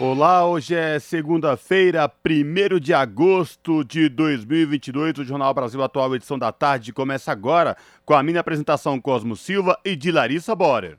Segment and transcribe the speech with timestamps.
[0.00, 5.18] Olá, hoje é segunda-feira, 1 de agosto de 2022.
[5.18, 9.78] O Jornal Brasil Atual, edição da tarde, começa agora com a minha apresentação Cosmo Silva
[9.84, 10.96] e de Larissa Borer.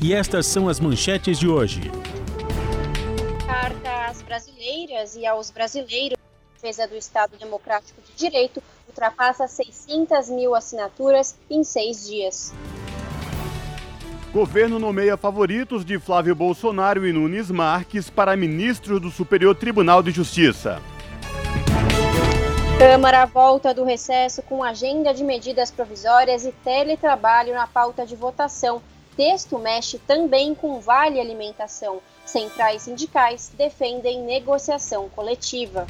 [0.00, 1.90] E estas são as manchetes de hoje.
[3.44, 6.16] Carta às brasileiras e aos brasileiros
[6.54, 12.54] defesa do Estado Democrático de Direito ultrapassa 600 mil assinaturas em seis dias.
[14.32, 20.10] Governo nomeia favoritos de Flávio Bolsonaro e Nunes Marques para ministros do Superior Tribunal de
[20.10, 20.82] Justiça.
[22.78, 28.82] Câmara volta do recesso com agenda de medidas provisórias e teletrabalho na pauta de votação.
[29.16, 32.00] Texto mexe também com vale alimentação.
[32.26, 35.86] Centrais sindicais defendem negociação coletiva.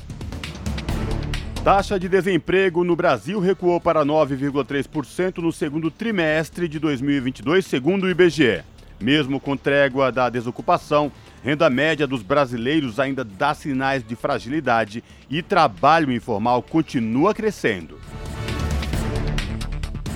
[1.67, 8.09] Taxa de desemprego no Brasil recuou para 9,3% no segundo trimestre de 2022, segundo o
[8.09, 8.63] IBGE.
[9.01, 11.11] Mesmo com trégua da desocupação,
[11.43, 17.99] renda média dos brasileiros ainda dá sinais de fragilidade e trabalho informal continua crescendo.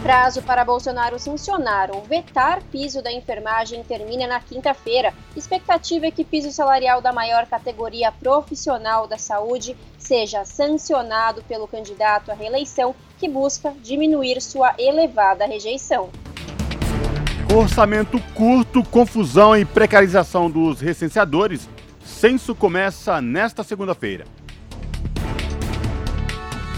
[0.02, 5.12] Prazo para Bolsonaro sancionar ou vetar piso da enfermagem termina na quinta-feira.
[5.36, 12.30] Expectativa é que piso salarial da maior categoria profissional da saúde seja sancionado pelo candidato
[12.30, 16.08] à reeleição que busca diminuir sua elevada rejeição.
[17.54, 21.68] Orçamento curto, confusão e precarização dos recenseadores.
[22.02, 24.24] Censo começa nesta segunda-feira.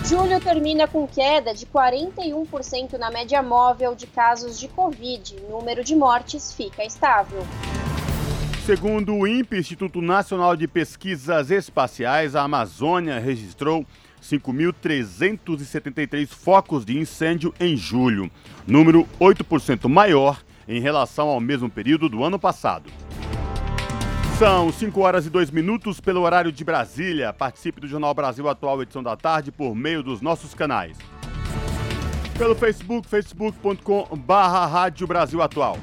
[0.04, 5.36] Julho termina com queda de 41% na média móvel de casos de Covid.
[5.48, 7.46] Número de mortes fica estável.
[8.66, 13.86] Segundo o INPE, Instituto Nacional de Pesquisas Espaciais, a Amazônia registrou
[14.20, 18.30] 5.373 focos de incêndio em julho,
[18.66, 22.90] número 8% maior em relação ao mesmo período do ano passado.
[24.38, 27.32] São 5 horas e 2 minutos pelo horário de Brasília.
[27.32, 30.96] Participe do Jornal Brasil Atual, edição da tarde, por meio dos nossos canais.
[32.36, 35.78] Pelo Facebook, facebook.com barra Rádio Brasil Atual.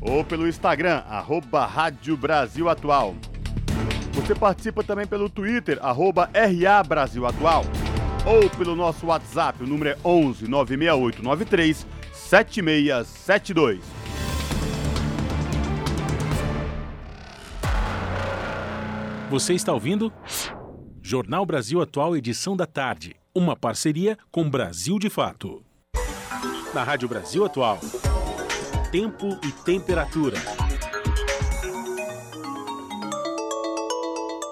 [0.00, 3.14] Ou pelo Instagram, arroba Rádio Brasil Atual.
[4.12, 7.64] Você participa também pelo Twitter, arroba RA Brasil Atual.
[8.26, 13.99] Ou pelo nosso WhatsApp, o número é 11 96893 7672.
[19.30, 20.12] Você está ouvindo?
[21.00, 23.14] Jornal Brasil Atual, edição da tarde.
[23.32, 25.62] Uma parceria com Brasil de Fato.
[26.74, 27.78] Na Rádio Brasil Atual.
[28.90, 30.36] Tempo e temperatura.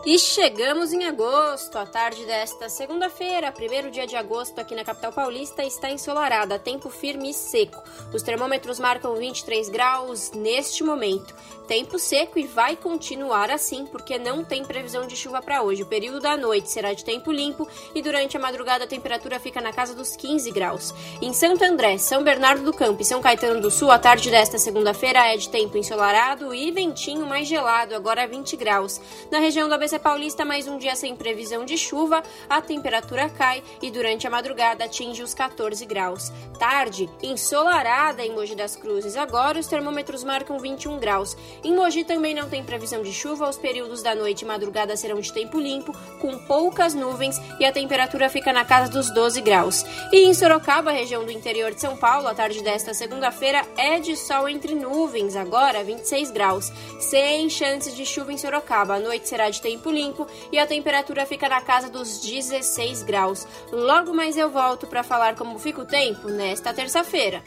[0.06, 1.76] E chegamos em agosto.
[1.76, 6.88] A tarde desta segunda-feira, primeiro dia de agosto aqui na capital paulista, está ensolarada, tempo
[6.88, 7.82] firme e seco.
[8.14, 11.34] Os termômetros marcam 23 graus neste momento.
[11.68, 15.82] Tempo seco e vai continuar assim, porque não tem previsão de chuva para hoje.
[15.82, 19.60] O período da noite será de tempo limpo e durante a madrugada a temperatura fica
[19.60, 20.94] na casa dos 15 graus.
[21.20, 24.56] Em Santo André, São Bernardo do Campo e São Caetano do Sul, a tarde desta
[24.56, 28.98] segunda-feira é de tempo ensolarado e ventinho mais gelado, agora 20 graus.
[29.30, 33.62] Na região do ABC Paulista, mais um dia sem previsão de chuva, a temperatura cai
[33.82, 36.32] e durante a madrugada atinge os 14 graus.
[36.58, 39.18] Tarde, ensolarada em Mogi das Cruzes.
[39.18, 41.36] Agora os termômetros marcam 21 graus.
[41.64, 45.20] Em Mogi também não tem previsão de chuva, os períodos da noite e madrugada serão
[45.20, 49.84] de tempo limpo, com poucas nuvens e a temperatura fica na casa dos 12 graus.
[50.12, 54.16] E em Sorocaba, região do interior de São Paulo, a tarde desta segunda-feira é de
[54.16, 56.72] sol entre nuvens, agora 26 graus.
[57.00, 61.26] Sem chances de chuva em Sorocaba, a noite será de tempo limpo e a temperatura
[61.26, 63.46] fica na casa dos 16 graus.
[63.72, 67.42] Logo mais eu volto para falar como fica o tempo nesta terça-feira.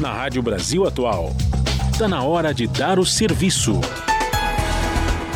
[0.00, 1.32] Na Rádio Brasil Atual.
[1.98, 3.72] Está na hora de dar o serviço.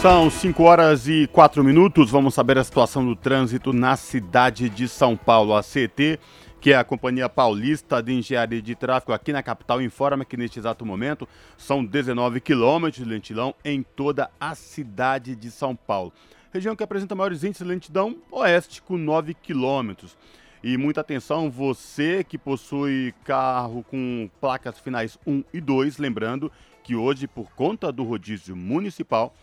[0.01, 2.09] São 5 horas e 4 minutos.
[2.09, 5.57] Vamos saber a situação do trânsito na cidade de São Paulo.
[5.57, 6.21] A CT,
[6.61, 10.61] que é a Companhia Paulista de Engenharia de Tráfego aqui na capital, informa que neste
[10.61, 11.29] exato momento
[11.59, 16.13] são 19 quilômetros de lentilão em toda a cidade de São Paulo.
[16.53, 20.17] Região que apresenta maiores índices de lentidão oeste, com 9 quilômetros.
[20.63, 26.53] E muita atenção, você que possui carro com placas finais 1 e 2, lembrando
[26.85, 29.35] que hoje, por conta do rodízio municipal,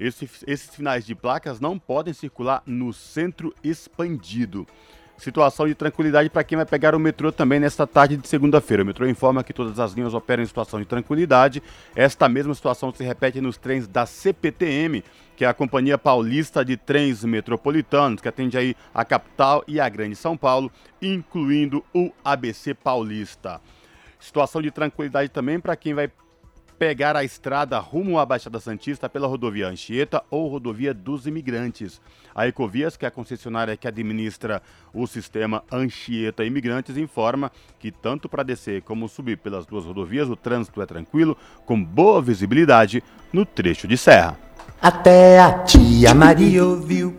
[0.00, 4.66] esses, esses finais de placas não podem circular no centro expandido.
[5.18, 8.84] Situação de tranquilidade para quem vai pegar o metrô também nesta tarde de segunda-feira.
[8.84, 11.60] O metrô informa que todas as linhas operam em situação de tranquilidade.
[11.96, 15.02] Esta mesma situação se repete nos trens da CPTM,
[15.36, 19.88] que é a Companhia Paulista de Trens Metropolitanos, que atende aí a capital e a
[19.88, 20.70] Grande São Paulo,
[21.02, 23.60] incluindo o ABC Paulista.
[24.20, 26.08] Situação de tranquilidade também para quem vai
[26.78, 32.00] pegar a estrada rumo à Baixada Santista pela rodovia Anchieta ou rodovia dos Imigrantes.
[32.34, 34.62] A Ecovias, que é a concessionária que administra
[34.94, 40.36] o sistema Anchieta Imigrantes, informa que tanto para descer como subir pelas duas rodovias o
[40.36, 41.36] trânsito é tranquilo,
[41.66, 43.02] com boa visibilidade
[43.32, 44.47] no trecho de serra.
[44.80, 47.18] Até a tia Maria ouviu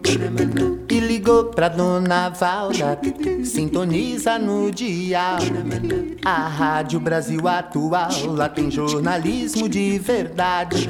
[0.89, 2.97] e ligou pra dona Valda.
[3.43, 5.37] Sintoniza no dia.
[6.23, 10.89] A Rádio Brasil Atual, lá tem jornalismo de verdade.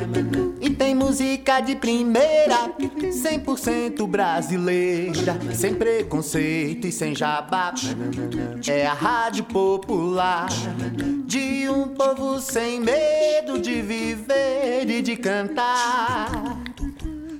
[0.61, 5.39] E tem música de primeira, 100% brasileira.
[5.53, 7.73] Sem preconceito e sem jabá.
[8.67, 10.49] É a Rádio Popular
[11.25, 16.58] de um povo sem medo de viver e de cantar.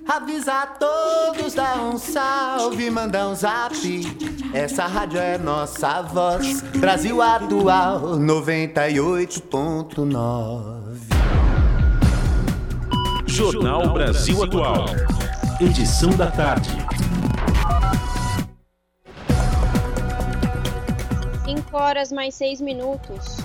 [0.09, 3.75] Avisa a todos, dá um salve, manda um zap.
[4.55, 6.61] Essa rádio é nossa voz.
[6.79, 10.97] Brasil Atual 98.9.
[13.27, 14.85] Jornal Brasil Atual.
[15.61, 16.71] Edição da tarde.
[21.45, 23.37] 5 horas mais 6 minutos.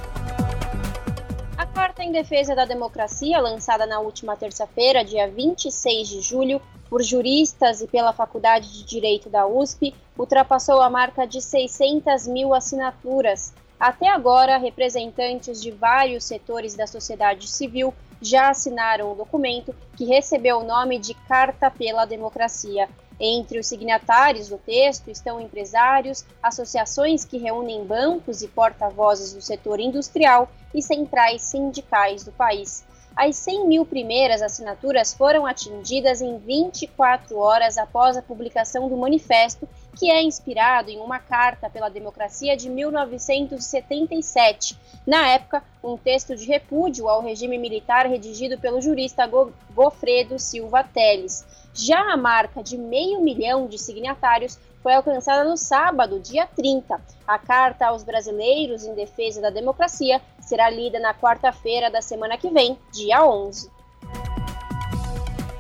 [1.65, 7.03] A Carta em Defesa da Democracia, lançada na última terça-feira, dia 26 de julho, por
[7.03, 13.55] juristas e pela Faculdade de Direito da USP, ultrapassou a marca de 600 mil assinaturas.
[13.81, 20.59] Até agora, representantes de vários setores da sociedade civil já assinaram o documento, que recebeu
[20.59, 22.91] o nome de Carta pela Democracia.
[23.19, 29.79] Entre os signatários do texto estão empresários, associações que reúnem bancos e porta-vozes do setor
[29.79, 32.85] industrial e centrais sindicais do país.
[33.17, 39.69] As 100 mil primeiras assinaturas foram atingidas em 24 horas após a publicação do manifesto,
[39.97, 44.77] que é inspirado em uma carta pela democracia de 1977.
[45.07, 49.31] Na época, um texto de repúdio ao regime militar redigido pelo jurista
[49.73, 51.47] Gofredo Silva Teles.
[51.75, 57.01] Já a marca de meio milhão de signatários foi alcançada no sábado, dia 30.
[57.27, 62.49] A carta aos brasileiros em defesa da democracia será lida na quarta-feira da semana que
[62.49, 63.69] vem, dia 11.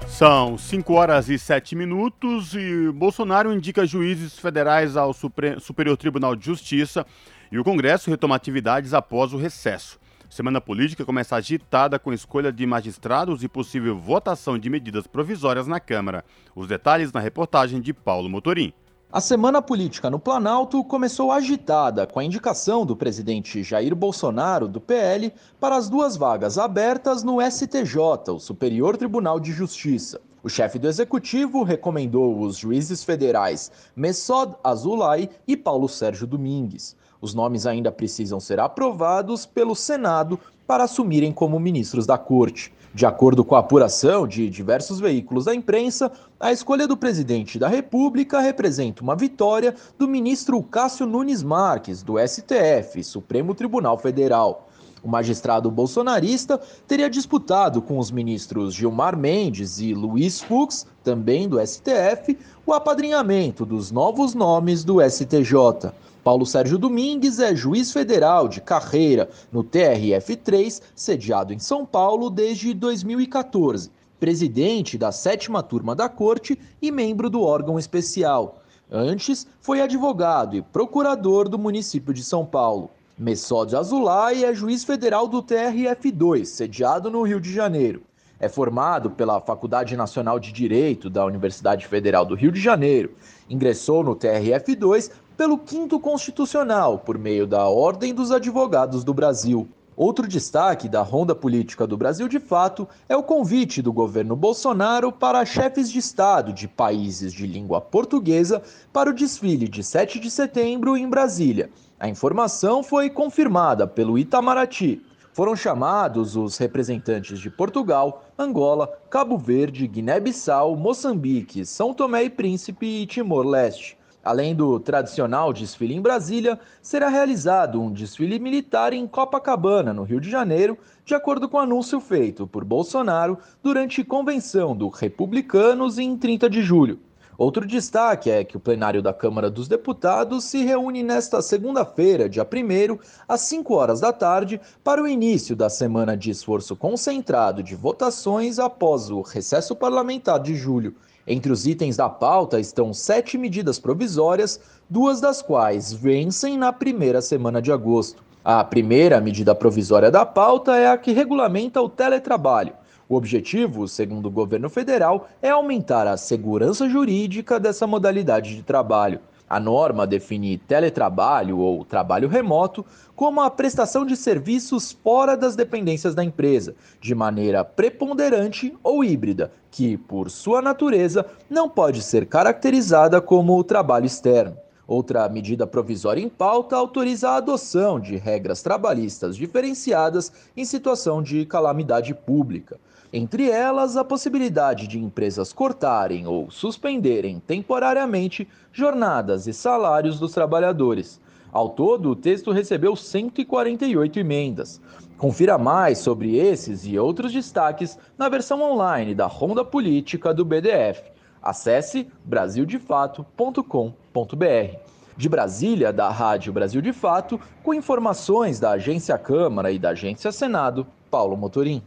[0.07, 6.47] São 5 horas e 7 minutos e Bolsonaro indica juízes federais ao Superior Tribunal de
[6.47, 7.05] Justiça
[7.51, 9.99] e o Congresso retoma atividades após o recesso.
[10.35, 15.79] Semana política começa agitada com escolha de magistrados e possível votação de medidas provisórias na
[15.79, 16.25] Câmara.
[16.57, 18.73] Os detalhes na reportagem de Paulo Motorim.
[19.13, 24.81] A semana política no Planalto começou agitada com a indicação do presidente Jair Bolsonaro, do
[24.81, 27.97] PL, para as duas vagas abertas no STJ,
[28.31, 30.21] o Superior Tribunal de Justiça.
[30.43, 36.97] O chefe do executivo recomendou os juízes federais Messod Azulay e Paulo Sérgio Domingues.
[37.25, 42.71] Os nomes ainda precisam ser aprovados pelo Senado para assumirem como ministros da Corte.
[42.93, 47.67] De acordo com a apuração de diversos veículos da imprensa, a escolha do presidente da
[47.67, 54.69] República representa uma vitória do ministro Cássio Nunes Marques, do STF, Supremo Tribunal Federal.
[55.03, 61.59] O magistrado bolsonarista teria disputado com os ministros Gilmar Mendes e Luiz Fux, também do
[61.59, 65.91] STF, o apadrinhamento dos novos nomes do STJ.
[66.25, 72.73] Paulo Sérgio Domingues é juiz federal de carreira no TRF3, sediado em São Paulo desde
[72.73, 78.63] 2014, presidente da sétima turma da corte e membro do órgão especial.
[78.91, 82.89] Antes, foi advogado e procurador do município de São Paulo.
[83.19, 88.03] Messódio Azulay é juiz federal do TRF2, sediado no Rio de Janeiro.
[88.41, 93.13] É formado pela Faculdade Nacional de Direito da Universidade Federal do Rio de Janeiro.
[93.49, 99.69] Ingressou no TRF2 pelo Quinto Constitucional, por meio da Ordem dos Advogados do Brasil.
[99.97, 105.13] Outro destaque da ronda política do Brasil de fato é o convite do governo Bolsonaro
[105.13, 108.61] para chefes de Estado de países de língua portuguesa
[108.93, 111.71] para o desfile de 7 de setembro em Brasília.
[111.99, 115.01] A informação foi confirmada pelo Itamaraty.
[115.35, 122.87] Foram chamados os representantes de Portugal, Angola, Cabo Verde, Guiné-Bissau, Moçambique, São Tomé e Príncipe
[122.87, 123.99] e Timor-Leste.
[124.23, 130.21] Além do tradicional desfile em Brasília, será realizado um desfile militar em Copacabana, no Rio
[130.21, 136.17] de Janeiro, de acordo com o anúncio feito por Bolsonaro durante convenção do Republicanos em
[136.17, 137.01] 30 de julho.
[137.37, 142.45] Outro destaque é que o plenário da Câmara dos Deputados se reúne nesta segunda-feira, dia
[142.45, 147.75] 1 às 5 horas da tarde, para o início da semana de esforço concentrado de
[147.75, 150.95] votações após o recesso parlamentar de julho.
[151.27, 157.21] Entre os itens da pauta estão sete medidas provisórias, duas das quais vencem na primeira
[157.21, 158.23] semana de agosto.
[158.45, 162.75] A primeira medida provisória da pauta é a que regulamenta o teletrabalho.
[163.15, 169.21] O objetivo, segundo o governo federal, é aumentar a segurança jurídica dessa modalidade de trabalho.
[169.49, 176.13] A norma define teletrabalho ou trabalho remoto como a prestação de serviços fora das dependências
[176.13, 183.21] da empresa, de maneira preponderante ou híbrida, que, por sua natureza, não pode ser caracterizada
[183.21, 184.57] como trabalho externo.
[184.89, 191.47] Outra medida provisória em pauta autoriza a adoção de regras trabalhistas diferenciadas em situação de
[191.47, 192.77] calamidade pública.
[193.17, 201.21] Entre elas, a possibilidade de empresas cortarem ou suspenderem temporariamente jornadas e salários dos trabalhadores.
[201.53, 204.81] Ao todo, o texto recebeu 148 emendas.
[205.17, 211.05] Confira mais sobre esses e outros destaques na versão online da Ronda Política do BDF.
[211.41, 214.77] Acesse brasildefato.com.br.
[215.17, 220.33] De Brasília, da Rádio Brasil de Fato, com informações da Agência Câmara e da Agência
[220.33, 221.81] Senado, Paulo Motorim.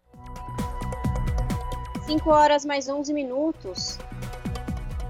[2.07, 3.97] 5 horas mais 11 minutos.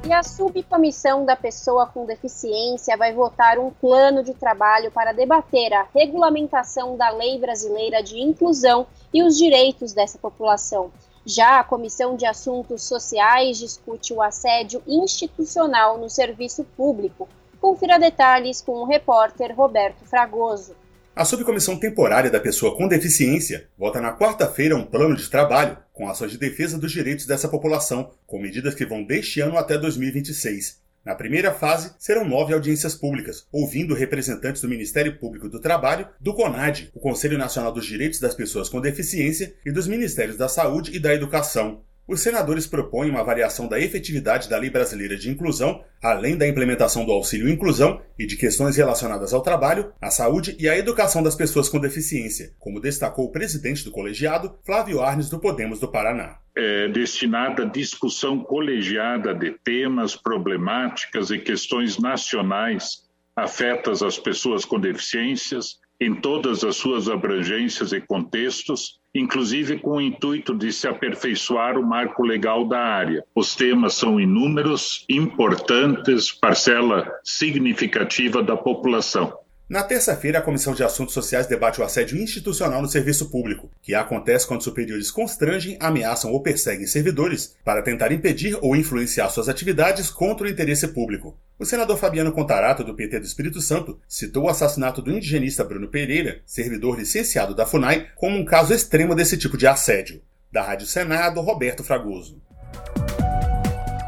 [0.03, 5.71] E a subcomissão da pessoa com deficiência vai votar um plano de trabalho para debater
[5.75, 10.91] a regulamentação da lei brasileira de inclusão e os direitos dessa população.
[11.23, 17.29] Já a Comissão de Assuntos Sociais discute o assédio institucional no serviço público.
[17.61, 20.75] Confira detalhes com o repórter Roberto Fragoso.
[21.17, 26.07] A Subcomissão Temporária da Pessoa com Deficiência vota na quarta-feira um plano de trabalho com
[26.07, 30.79] ações de defesa dos direitos dessa população, com medidas que vão deste ano até 2026.
[31.03, 36.35] Na primeira fase, serão nove audiências públicas, ouvindo representantes do Ministério Público do Trabalho, do
[36.35, 40.95] CONAD, o Conselho Nacional dos Direitos das Pessoas com Deficiência, e dos Ministérios da Saúde
[40.95, 41.81] e da Educação.
[42.07, 47.05] Os senadores propõem uma variação da efetividade da Lei Brasileira de Inclusão, além da implementação
[47.05, 51.35] do auxílio inclusão e de questões relacionadas ao trabalho, à saúde e à educação das
[51.35, 56.37] pessoas com deficiência, como destacou o presidente do colegiado, Flávio Arnes, do Podemos do Paraná.
[56.55, 64.79] É destinada à discussão colegiada de temas, problemáticas e questões nacionais afetas às pessoas com
[64.79, 71.77] deficiências, em todas as suas abrangências e contextos, inclusive com o intuito de se aperfeiçoar
[71.77, 73.23] o marco legal da área.
[73.33, 79.46] Os temas são inúmeros, importantes, parcela significativa da população.
[79.69, 83.93] Na terça-feira, a Comissão de Assuntos Sociais debate o assédio institucional no serviço público, que
[83.93, 90.09] acontece quando superiores constrangem, ameaçam ou perseguem servidores para tentar impedir ou influenciar suas atividades
[90.09, 91.37] contra o interesse público.
[91.59, 95.89] O senador Fabiano Contarato, do PT do Espírito Santo, citou o assassinato do indigenista Bruno
[95.89, 100.21] Pereira, servidor licenciado da FUNAI, como um caso extremo desse tipo de assédio.
[100.49, 102.41] Da Rádio Senado, Roberto Fragoso.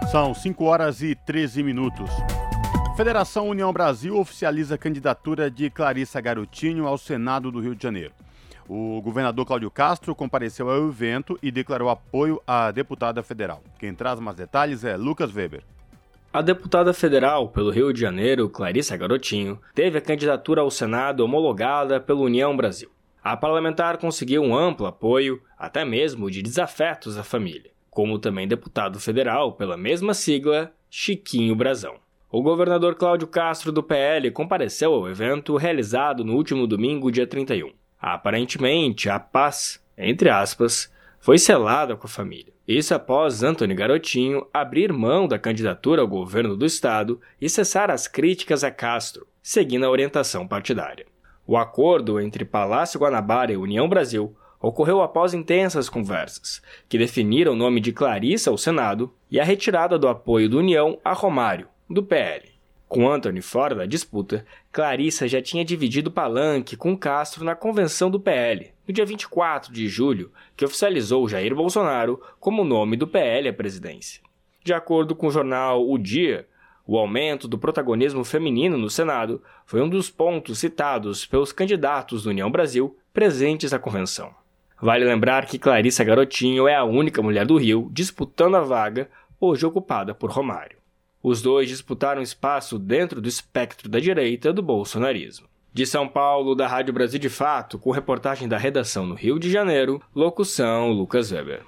[0.10, 2.10] São 5 horas e 13 minutos.
[3.00, 8.12] Federação União Brasil oficializa a candidatura de Clarissa Garotinho ao Senado do Rio de Janeiro.
[8.68, 13.64] O governador Cláudio Castro compareceu ao evento e declarou apoio à deputada federal.
[13.80, 15.64] Quem traz mais detalhes é Lucas Weber.
[16.34, 22.02] A deputada federal pelo Rio de Janeiro, Clarissa Garotinho, teve a candidatura ao Senado homologada
[22.02, 22.92] pela União Brasil.
[23.24, 29.00] A parlamentar conseguiu um amplo apoio, até mesmo de desafetos à família, como também deputado
[29.00, 31.96] federal pela mesma sigla, Chiquinho Brazão.
[32.32, 37.72] O governador Cláudio Castro do PL compareceu ao evento realizado no último domingo, dia 31.
[38.00, 42.54] Aparentemente, a paz, entre aspas, foi selada com a família.
[42.68, 48.08] Isso após Antônio Garotinho abrir mão da candidatura ao governo do estado e cessar as
[48.08, 51.08] críticas a Castro, seguindo a orientação partidária.
[51.48, 57.56] O acordo entre Palácio Guanabara e União Brasil ocorreu após intensas conversas, que definiram o
[57.56, 62.04] nome de Clarissa ao Senado e a retirada do apoio do União a Romário, do
[62.04, 62.60] PL.
[62.88, 68.20] Com Anthony fora da disputa, Clarissa já tinha dividido palanque com Castro na convenção do
[68.20, 73.54] PL, no dia 24 de julho, que oficializou Jair Bolsonaro como nome do PL à
[73.54, 74.22] presidência.
[74.64, 76.48] De acordo com o jornal O Dia,
[76.86, 82.32] o aumento do protagonismo feminino no Senado foi um dos pontos citados pelos candidatos do
[82.32, 84.34] União Brasil presentes à convenção.
[84.82, 89.08] Vale lembrar que Clarissa Garotinho é a única mulher do Rio disputando a vaga,
[89.40, 90.79] hoje ocupada por Romário.
[91.22, 95.48] Os dois disputaram espaço dentro do espectro da direita do bolsonarismo.
[95.74, 99.52] De São Paulo, da Rádio Brasil de Fato, com reportagem da redação no Rio de
[99.52, 101.66] Janeiro, locução Lucas Weber.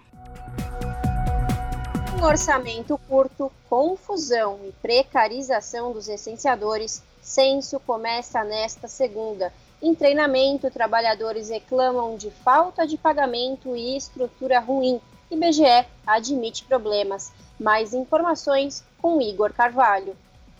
[2.17, 9.51] Um orçamento curto, confusão e precarização dos licenciadores, censo começa nesta segunda.
[9.81, 15.01] Em treinamento, trabalhadores reclamam de falta de pagamento e estrutura ruim.
[15.31, 17.31] IBGE admite problemas.
[17.57, 20.13] Mais informações com Igor Carvalho.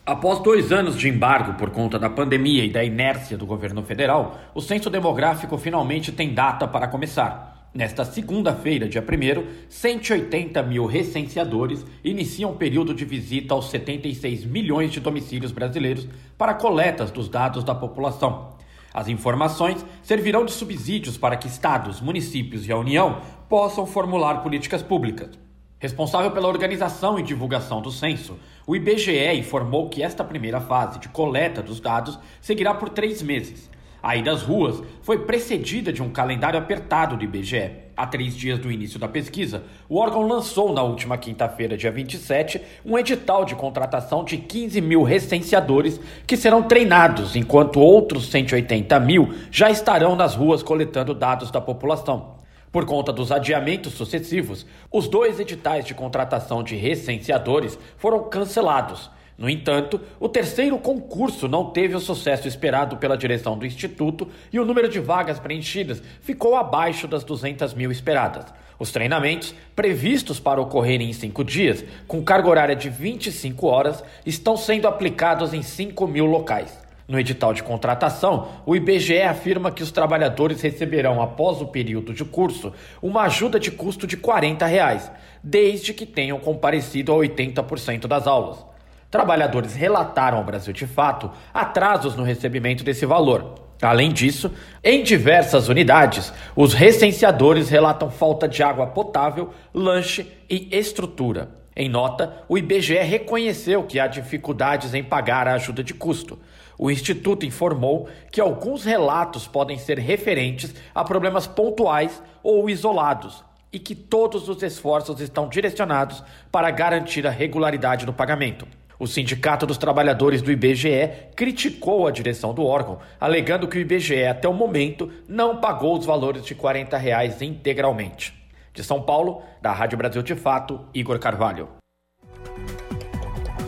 [0.06, 4.40] Após dois anos de embargo por conta da pandemia e da inércia do governo federal,
[4.56, 7.70] o censo demográfico finalmente tem data para começar.
[7.74, 14.92] Nesta segunda-feira, dia 1, 180 mil recenseadores iniciam um período de visita aos 76 milhões
[14.92, 18.56] de domicílios brasileiros para coletas dos dados da população.
[18.94, 23.22] As informações servirão de subsídios para que estados, municípios e a União
[23.52, 25.30] possam formular políticas públicas.
[25.78, 31.10] Responsável pela organização e divulgação do censo, o IBGE informou que esta primeira fase de
[31.10, 33.70] coleta dos dados seguirá por três meses.
[34.02, 37.72] A ida às ruas foi precedida de um calendário apertado do IBGE.
[37.98, 42.62] Há três dias do início da pesquisa, o órgão lançou na última quinta-feira, dia 27,
[42.86, 49.34] um edital de contratação de 15 mil recenseadores que serão treinados, enquanto outros 180 mil
[49.52, 52.40] já estarão nas ruas coletando dados da população.
[52.72, 59.12] Por conta dos adiamentos sucessivos, os dois editais de contratação de recenseadores foram cancelados.
[59.38, 64.60] No entanto, o terceiro concurso não teve o sucesso esperado pela direção do Instituto e
[64.60, 68.46] o número de vagas preenchidas ficou abaixo das 200 mil esperadas.
[68.80, 74.56] Os treinamentos, previstos para ocorrerem em cinco dias, com carga horária de 25 horas, estão
[74.56, 76.80] sendo aplicados em 5 mil locais.
[77.08, 82.24] No edital de contratação, o IBGE afirma que os trabalhadores receberão, após o período de
[82.24, 85.12] curso, uma ajuda de custo de 40 reais,
[85.44, 88.66] desde que tenham comparecido a 80% das aulas.
[89.10, 93.56] Trabalhadores relataram ao Brasil de Fato atrasos no recebimento desse valor.
[93.82, 94.54] Além disso,
[94.84, 101.50] em diversas unidades, os recenseadores relatam falta de água potável, lanche e estrutura.
[101.76, 106.38] Em nota, o IBGE reconheceu que há dificuldades em pagar a ajuda de custo.
[106.84, 113.78] O Instituto informou que alguns relatos podem ser referentes a problemas pontuais ou isolados e
[113.78, 118.68] que todos os esforços estão direcionados para garantir a regularidade do pagamento.
[118.98, 124.26] O Sindicato dos Trabalhadores do IBGE criticou a direção do órgão, alegando que o IBGE,
[124.26, 128.34] até o momento, não pagou os valores de 40 reais integralmente.
[128.74, 131.70] De São Paulo, da Rádio Brasil de Fato, Igor Carvalho.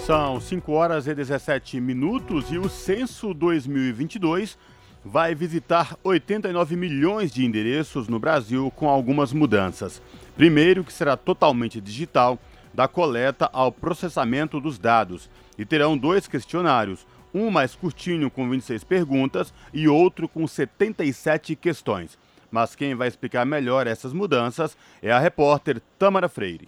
[0.05, 4.57] São 5 horas e 17 minutos e o Censo 2022
[5.03, 10.01] vai visitar 89 milhões de endereços no Brasil com algumas mudanças.
[10.35, 12.37] Primeiro, que será totalmente digital,
[12.73, 18.83] da coleta ao processamento dos dados, e terão dois questionários, um mais curtinho com 26
[18.83, 22.19] perguntas e outro com 77 questões.
[22.51, 26.67] Mas quem vai explicar melhor essas mudanças é a repórter Tamara Freire.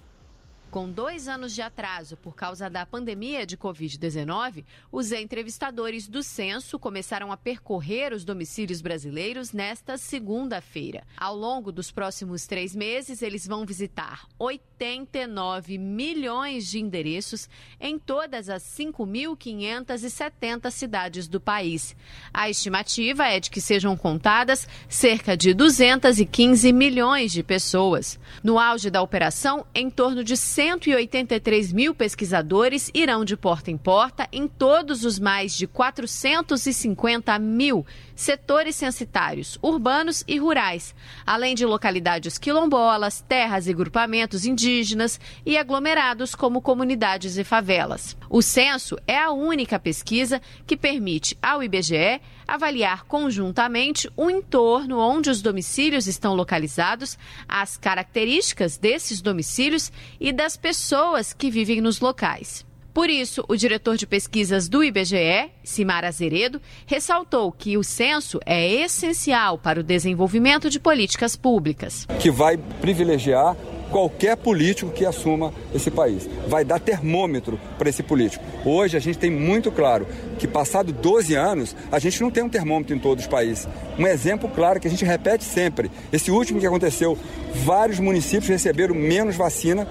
[0.71, 6.77] Com dois anos de atraso por causa da pandemia de Covid-19, os entrevistadores do censo
[6.77, 11.07] começaram a percorrer os domicílios brasileiros nesta segunda-feira.
[11.15, 17.47] Ao longo dos próximos três meses, eles vão visitar 89 milhões de endereços
[17.79, 21.95] em todas as 5.570 cidades do país.
[22.33, 28.19] A estimativa é de que sejam contadas cerca de 215 milhões de pessoas.
[28.43, 33.77] No auge da operação, em torno de 100 183 mil pesquisadores irão de porta em
[33.77, 41.65] porta em todos os mais de 450 mil setores censitários, urbanos e rurais, além de
[41.65, 48.15] localidades quilombolas, terras e grupamentos indígenas e aglomerados como comunidades e favelas.
[48.29, 55.29] O censo é a única pesquisa que permite ao IBGE avaliar conjuntamente o entorno onde
[55.29, 62.65] os domicílios estão localizados, as características desses domicílios e das pessoas que vivem nos locais.
[62.95, 68.65] Por isso, o diretor de pesquisas do IBGE, Simar Azeredo, ressaltou que o censo é
[68.65, 72.07] essencial para o desenvolvimento de políticas públicas.
[72.21, 73.57] Que vai privilegiar
[73.91, 76.29] qualquer político que assuma esse país.
[76.47, 78.45] Vai dar termômetro para esse político.
[78.63, 80.07] Hoje a gente tem muito claro
[80.39, 83.67] que, passado 12 anos, a gente não tem um termômetro em todos os países.
[83.99, 87.17] Um exemplo claro que a gente repete sempre: esse último que aconteceu,
[87.55, 89.85] vários municípios receberam menos vacina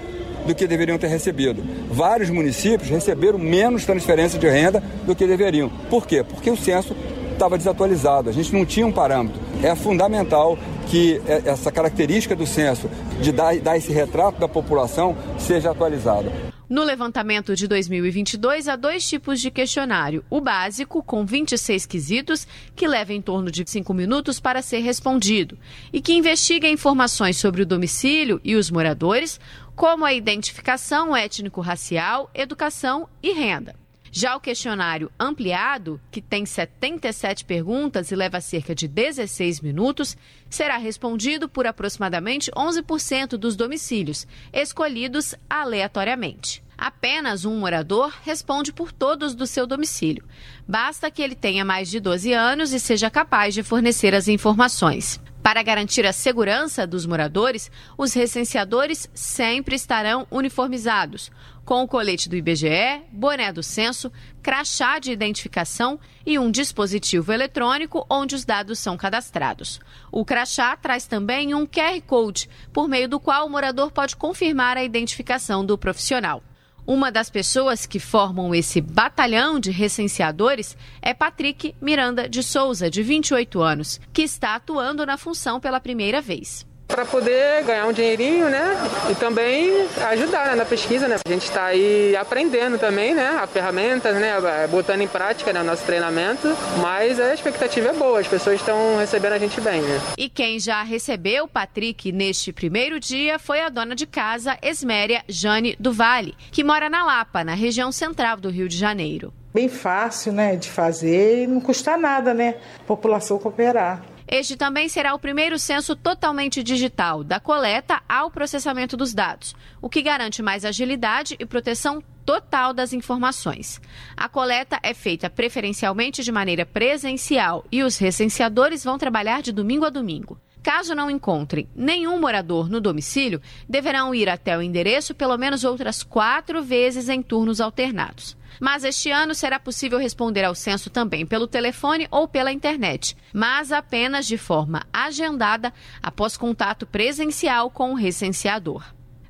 [0.47, 1.63] do que deveriam ter recebido.
[1.91, 5.71] Vários municípios receberam menos transferência de renda do que deveriam.
[5.91, 6.23] Por quê?
[6.23, 6.95] Porque o censo
[7.33, 9.41] estava desatualizado, a gente não tinha um parâmetro.
[9.63, 12.89] É fundamental que essa característica do censo
[13.21, 16.44] de dar, dar esse retrato da população seja atualizada.
[16.69, 22.89] No levantamento de 2022, há dois tipos de questionário: o básico, com 26 quesitos, que
[22.89, 25.59] leva em torno de 5 minutos para ser respondido,
[25.93, 29.39] e que investiga informações sobre o domicílio e os moradores,
[29.77, 33.84] como a identificação étnico-racial, educação e renda.
[34.17, 40.17] Já o questionário ampliado, que tem 77 perguntas e leva cerca de 16 minutos,
[40.49, 46.63] será respondido por aproximadamente 11% dos domicílios, escolhidos aleatoriamente.
[46.79, 50.25] Apenas um morador responde por todos do seu domicílio.
[50.67, 55.21] Basta que ele tenha mais de 12 anos e seja capaz de fornecer as informações.
[55.45, 61.31] Para garantir a segurança dos moradores, os recenseadores sempre estarão uniformizados,
[61.67, 64.11] com o colete do IBGE, boné do censo,
[64.43, 69.81] crachá de identificação e um dispositivo eletrônico onde os dados são cadastrados.
[70.11, 74.79] O crachá traz também um QR Code, por meio do qual o morador pode confirmar
[74.79, 76.43] a identificação do profissional.
[76.87, 83.03] Uma das pessoas que formam esse batalhão de recenseadores é Patrick Miranda de Souza, de
[83.03, 88.49] 28 anos, que está atuando na função pela primeira vez para poder ganhar um dinheirinho,
[88.49, 88.77] né?
[89.11, 91.17] E também ajudar né, na pesquisa, né?
[91.25, 93.39] A gente está aí aprendendo também, né?
[93.41, 94.35] A ferramentas, né?
[94.71, 96.49] Botando em prática né, nosso treinamento,
[96.81, 100.01] mas a expectativa é boa, as pessoas estão recebendo a gente bem, né?
[100.17, 105.23] E quem já recebeu o Patrick neste primeiro dia foi a dona de casa, Esméria
[105.29, 109.33] Jane do Vale, que mora na Lapa, na região central do Rio de Janeiro.
[109.53, 112.57] Bem fácil, né, de fazer e não custa nada, né?
[112.87, 114.03] População cooperar.
[114.27, 119.89] Este também será o primeiro censo totalmente digital, da coleta ao processamento dos dados, o
[119.89, 123.81] que garante mais agilidade e proteção total das informações.
[124.17, 129.85] A coleta é feita preferencialmente de maneira presencial e os recenseadores vão trabalhar de domingo
[129.85, 130.41] a domingo.
[130.63, 136.03] Caso não encontrem nenhum morador no domicílio, deverão ir até o endereço pelo menos outras
[136.03, 138.35] quatro vezes em turnos alternados.
[138.61, 143.73] Mas este ano será possível responder ao censo também pelo telefone ou pela internet, mas
[143.73, 148.85] apenas de forma agendada após contato presencial com o recenseador.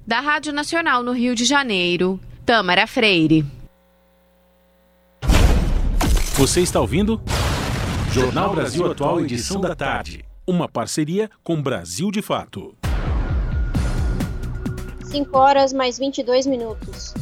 [0.06, 3.44] Da Rádio Nacional no Rio de Janeiro, Tâmara Freire.
[6.34, 7.22] Você está ouvindo?
[8.12, 12.76] Jornal Brasil Atual, edição da tarde uma parceria com Brasil de Fato.
[15.04, 17.14] 5 horas mais 22 minutos.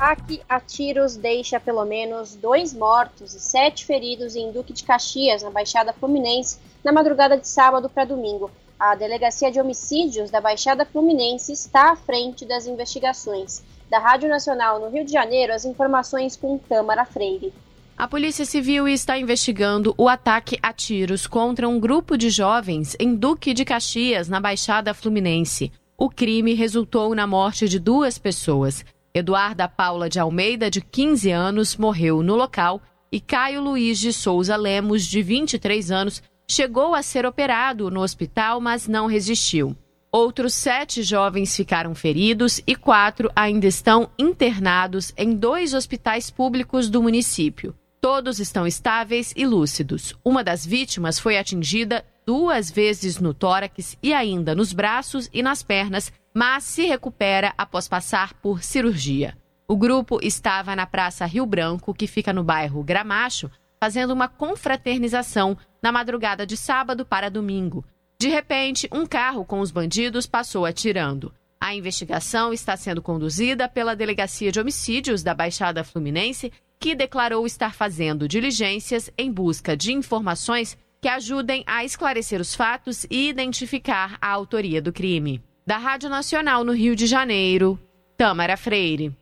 [0.00, 5.42] Ataque a tiros deixa pelo menos dois mortos e sete feridos em Duque de Caxias,
[5.42, 8.48] na Baixada Fluminense, na madrugada de sábado para domingo.
[8.78, 13.64] A Delegacia de Homicídios da Baixada Fluminense está à frente das investigações.
[13.90, 17.52] Da Rádio Nacional no Rio de Janeiro, as informações com Câmara Freire.
[17.96, 23.16] A Polícia Civil está investigando o ataque a tiros contra um grupo de jovens em
[23.16, 25.72] Duque de Caxias, na Baixada Fluminense.
[25.96, 28.84] O crime resultou na morte de duas pessoas.
[29.18, 34.56] Eduarda Paula de Almeida, de 15 anos, morreu no local e Caio Luiz de Souza
[34.56, 39.76] Lemos, de 23 anos, chegou a ser operado no hospital, mas não resistiu.
[40.10, 47.02] Outros sete jovens ficaram feridos e quatro ainda estão internados em dois hospitais públicos do
[47.02, 47.74] município.
[48.00, 50.14] Todos estão estáveis e lúcidos.
[50.24, 55.62] Uma das vítimas foi atingida duas vezes no tórax e ainda nos braços e nas
[55.62, 59.36] pernas, mas se recupera após passar por cirurgia.
[59.66, 65.58] O grupo estava na Praça Rio Branco, que fica no bairro Gramacho, fazendo uma confraternização
[65.82, 67.84] na madrugada de sábado para domingo.
[68.20, 71.34] De repente, um carro com os bandidos passou atirando.
[71.60, 77.74] A investigação está sendo conduzida pela Delegacia de Homicídios da Baixada Fluminense que declarou estar
[77.74, 84.30] fazendo diligências em busca de informações que ajudem a esclarecer os fatos e identificar a
[84.30, 85.42] autoria do crime.
[85.68, 87.78] Da Rádio Nacional no Rio de Janeiro,
[88.16, 89.14] Tâmara Freire.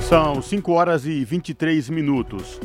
[0.00, 2.58] São 5 horas e 23 minutos.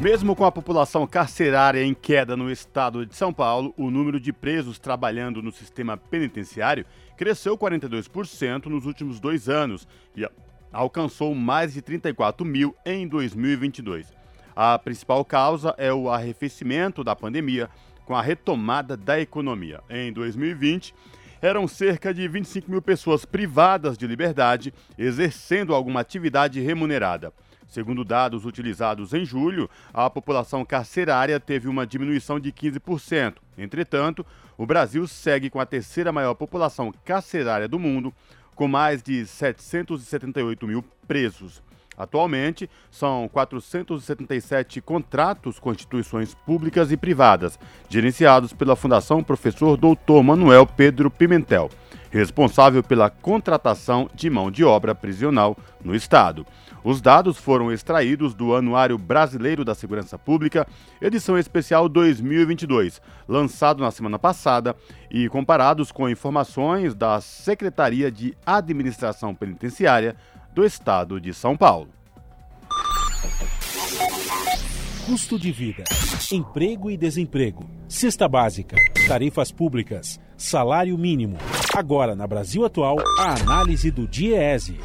[0.00, 4.32] Mesmo com a população carcerária em queda no estado de São Paulo, o número de
[4.32, 6.86] presos trabalhando no sistema penitenciário
[7.18, 10.26] cresceu 42% nos últimos dois anos e
[10.72, 14.10] alcançou mais de 34 mil em 2022.
[14.56, 17.68] A principal causa é o arrefecimento da pandemia
[18.08, 19.82] com a retomada da economia.
[19.90, 20.94] Em 2020,
[21.40, 27.32] eram cerca de 25 mil pessoas privadas de liberdade exercendo alguma atividade remunerada.
[27.68, 33.34] Segundo dados utilizados em julho, a população carcerária teve uma diminuição de 15%.
[33.58, 34.24] Entretanto,
[34.56, 38.12] o Brasil segue com a terceira maior população carcerária do mundo,
[38.54, 41.62] com mais de 778 mil presos.
[41.98, 47.58] Atualmente, são 477 contratos com instituições públicas e privadas,
[47.88, 50.22] gerenciados pela Fundação Professor Dr.
[50.22, 51.68] Manuel Pedro Pimentel,
[52.08, 56.46] responsável pela contratação de mão de obra prisional no Estado.
[56.84, 60.66] Os dados foram extraídos do Anuário Brasileiro da Segurança Pública,
[61.02, 64.76] edição especial 2022, lançado na semana passada,
[65.10, 70.14] e comparados com informações da Secretaria de Administração Penitenciária
[70.58, 71.88] do Estado de São Paulo.
[75.06, 75.84] Custo de vida,
[76.32, 78.74] emprego e desemprego, cesta básica,
[79.06, 81.38] tarifas públicas, salário mínimo.
[81.76, 84.80] Agora, na Brasil Atual, a análise do DIEESE.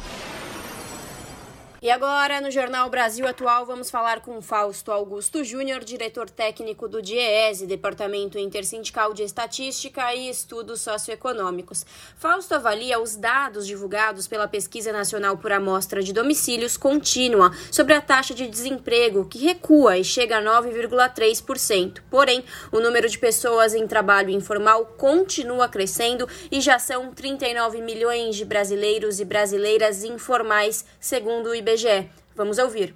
[1.84, 7.02] E agora, no Jornal Brasil Atual, vamos falar com Fausto Augusto Júnior, diretor técnico do
[7.02, 11.84] DIEESE, Departamento Intersindical de Estatística e Estudos Socioeconômicos.
[12.16, 18.00] Fausto avalia os dados divulgados pela Pesquisa Nacional por Amostra de Domicílios Contínua sobre a
[18.00, 22.00] taxa de desemprego, que recua e chega a 9,3%.
[22.08, 22.42] Porém,
[22.72, 28.46] o número de pessoas em trabalho informal continua crescendo e já são 39 milhões de
[28.46, 31.73] brasileiros e brasileiras informais, segundo o IBGE.
[31.74, 32.08] IBGE.
[32.36, 32.94] Vamos ouvir.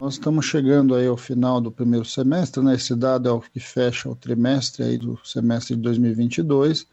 [0.00, 2.74] Nós estamos chegando aí ao final do primeiro semestre, né?
[2.74, 6.86] Esse dado é o que fecha o trimestre aí do semestre de 2022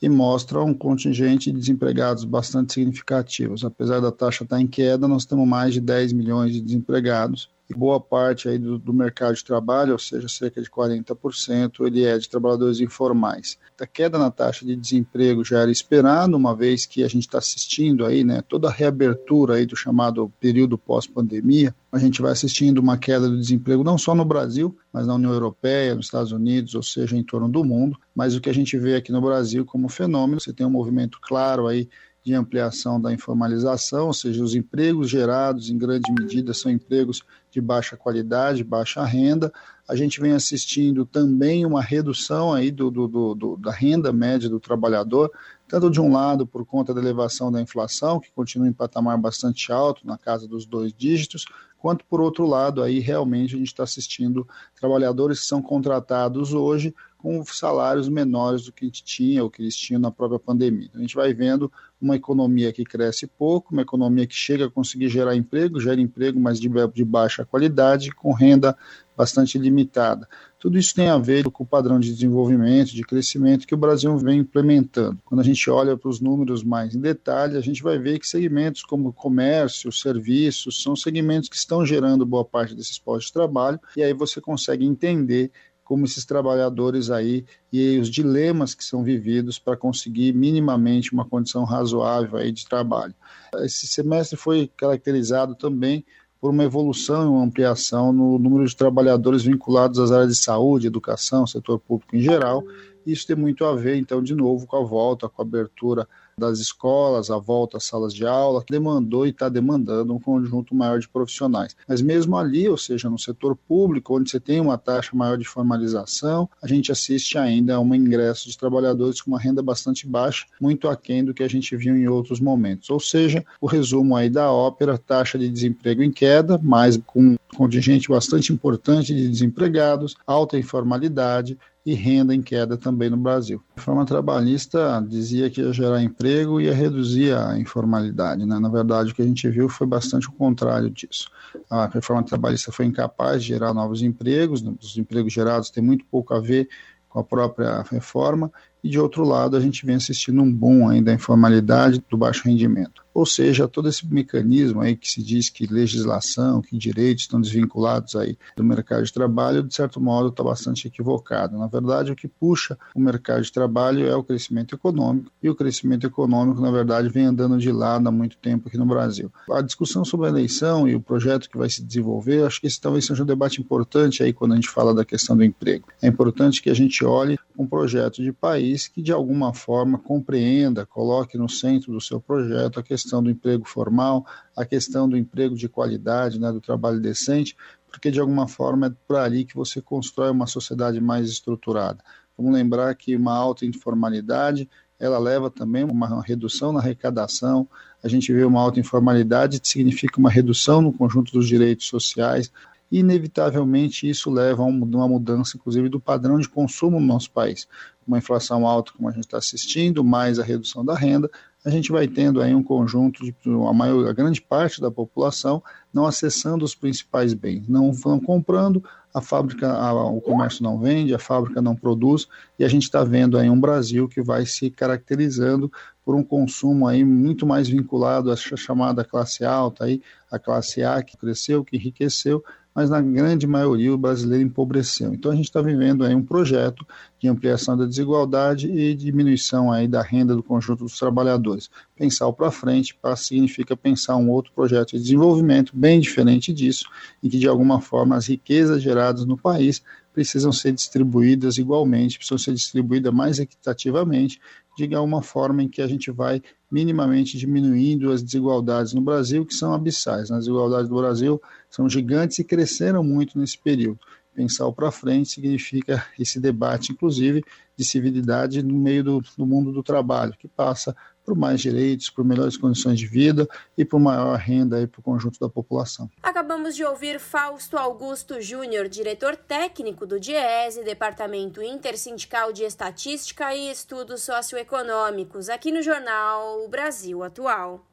[0.00, 3.64] e mostra um contingente de desempregados bastante significativos.
[3.64, 7.74] Apesar da taxa estar em queda, nós temos mais de 10 milhões de desempregados e
[7.74, 12.18] boa parte aí do, do, mercado de trabalho, ou seja, cerca de 40%, ele é
[12.18, 13.58] de trabalhadores informais.
[13.80, 17.38] A queda na taxa de desemprego já era esperado, uma vez que a gente está
[17.38, 22.78] assistindo aí, né, toda a reabertura aí do chamado período pós-pandemia, a gente vai assistindo
[22.78, 26.74] uma queda do desemprego não só no Brasil, mas na União Europeia, nos Estados Unidos,
[26.74, 29.64] ou seja, em torno do mundo, mas o que a gente vê aqui no Brasil
[29.64, 31.88] como fenômeno, você tem um movimento claro aí
[32.24, 37.22] de ampliação da informalização, ou seja, os empregos gerados em grande medida são empregos
[37.54, 39.52] de baixa qualidade, baixa renda.
[39.88, 44.58] A gente vem assistindo também uma redução aí do, do, do, da renda média do
[44.58, 45.30] trabalhador,
[45.68, 49.70] tanto de um lado por conta da elevação da inflação, que continua em patamar bastante
[49.70, 51.44] alto, na casa dos dois dígitos,
[51.78, 56.92] quanto por outro lado aí realmente a gente está assistindo trabalhadores que são contratados hoje
[57.24, 60.84] com salários menores do que a gente tinha, ou que eles tinham na própria pandemia.
[60.84, 64.70] Então, a gente vai vendo uma economia que cresce pouco, uma economia que chega a
[64.70, 68.76] conseguir gerar emprego, gera emprego, mas de, de baixa qualidade, com renda
[69.16, 70.28] bastante limitada.
[70.58, 74.14] Tudo isso tem a ver com o padrão de desenvolvimento, de crescimento que o Brasil
[74.18, 75.18] vem implementando.
[75.24, 78.28] Quando a gente olha para os números mais em detalhe, a gente vai ver que
[78.28, 83.80] segmentos como comércio, serviços, são segmentos que estão gerando boa parte desses postos de trabalho,
[83.96, 85.50] e aí você consegue entender
[85.84, 91.64] como esses trabalhadores aí e os dilemas que são vividos para conseguir minimamente uma condição
[91.64, 93.14] razoável aí de trabalho.
[93.58, 96.04] Esse semestre foi caracterizado também
[96.40, 100.86] por uma evolução e uma ampliação no número de trabalhadores vinculados às áreas de saúde,
[100.86, 102.62] educação, setor público em geral.
[103.06, 106.58] Isso tem muito a ver, então, de novo, com a volta, com a abertura das
[106.58, 111.08] escolas, a volta às salas de aula, demandou e está demandando um conjunto maior de
[111.08, 111.76] profissionais.
[111.88, 115.44] Mas mesmo ali, ou seja, no setor público, onde você tem uma taxa maior de
[115.44, 120.46] formalização, a gente assiste ainda a um ingresso de trabalhadores com uma renda bastante baixa,
[120.60, 122.90] muito aquém do que a gente viu em outros momentos.
[122.90, 127.36] Ou seja, o resumo aí da ópera, taxa de desemprego em queda, mas com um
[127.56, 133.62] contingente bastante importante de desempregados, alta informalidade, e renda em queda também no Brasil.
[133.76, 138.46] A reforma trabalhista dizia que ia gerar emprego e ia reduzir a informalidade.
[138.46, 138.58] Né?
[138.58, 141.28] Na verdade, o que a gente viu foi bastante o contrário disso.
[141.68, 144.72] A reforma trabalhista foi incapaz de gerar novos empregos, né?
[144.80, 146.68] os empregos gerados têm muito pouco a ver
[147.08, 148.50] com a própria reforma,
[148.82, 152.48] e de outro lado a gente vem assistindo um boom ainda da informalidade do baixo
[152.48, 153.03] rendimento.
[153.14, 158.16] Ou seja, todo esse mecanismo aí que se diz que legislação, que direitos estão desvinculados
[158.16, 161.56] aí do mercado de trabalho, de certo modo está bastante equivocado.
[161.56, 165.54] Na verdade, o que puxa o mercado de trabalho é o crescimento econômico, e o
[165.54, 169.30] crescimento econômico, na verdade, vem andando de lado há muito tempo aqui no Brasil.
[169.48, 172.80] A discussão sobre a eleição e o projeto que vai se desenvolver, acho que esse
[172.80, 175.86] talvez seja um debate importante aí quando a gente fala da questão do emprego.
[176.02, 180.84] É importante que a gente olhe um projeto de país que, de alguma forma, compreenda,
[180.84, 185.16] coloque no centro do seu projeto a questão questão do emprego formal, a questão do
[185.16, 187.54] emprego de qualidade, né, do trabalho decente,
[187.86, 192.02] porque de alguma forma é por ali que você constrói uma sociedade mais estruturada.
[192.36, 197.68] Vamos lembrar que uma alta informalidade ela leva também uma redução na arrecadação.
[198.02, 202.50] A gente vê uma alta informalidade que significa uma redução no conjunto dos direitos sociais.
[202.90, 207.68] E, inevitavelmente, isso leva a uma mudança, inclusive, do padrão de consumo no nosso país.
[208.06, 211.30] Uma inflação alta, como a gente está assistindo, mais a redução da renda,
[211.64, 213.34] a gente vai tendo aí um conjunto de
[213.66, 218.84] a maior, a grande parte da população não acessando os principais bens, não vão comprando,
[219.14, 223.02] a fábrica, a, o comércio não vende, a fábrica não produz, e a gente está
[223.02, 225.72] vendo aí um Brasil que vai se caracterizando
[226.04, 231.02] por um consumo aí muito mais vinculado à chamada classe alta, aí, a classe A
[231.02, 235.14] que cresceu, que enriqueceu, mas na grande maioria o brasileiro empobreceu.
[235.14, 236.84] Então a gente está vivendo aí um projeto
[237.20, 241.70] de ampliação da desigualdade e diminuição aí da renda do conjunto dos trabalhadores.
[241.94, 246.86] Pensar para frente significa pensar um outro projeto de desenvolvimento bem diferente disso,
[247.22, 249.80] em que de alguma forma as riquezas geradas no país
[250.12, 254.40] precisam ser distribuídas igualmente, precisam ser distribuídas mais equitativamente,
[254.76, 256.42] de alguma forma em que a gente vai
[256.74, 260.28] minimamente diminuindo as desigualdades no Brasil, que são abissais.
[260.32, 264.00] As desigualdades do Brasil são gigantes e cresceram muito nesse período.
[264.34, 267.44] Pensar para frente significa esse debate, inclusive,
[267.76, 272.24] de civilidade no meio do, do mundo do trabalho, que passa por mais direitos, por
[272.24, 276.10] melhores condições de vida e por maior renda para o conjunto da população.
[276.22, 283.70] Acabamos de ouvir Fausto Augusto Júnior, diretor técnico do DIESE, Departamento Intersindical de Estatística e
[283.70, 287.84] Estudos Socioeconômicos, aqui no jornal Brasil Atual.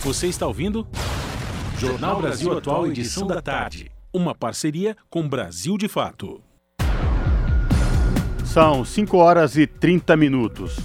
[0.00, 0.86] Você está ouvindo?
[1.78, 3.90] Jornal Brasil Atual, edição da tarde.
[4.12, 6.42] Uma parceria com Brasil de Fato.
[8.44, 10.76] São 5 horas e 30 minutos.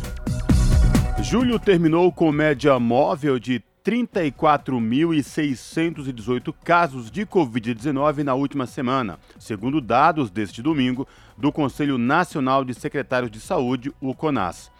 [1.21, 10.29] Julho terminou com média móvel de 34.618 casos de Covid-19 na última semana, segundo dados
[10.29, 14.71] deste domingo do Conselho Nacional de Secretários de Saúde, o CONAS.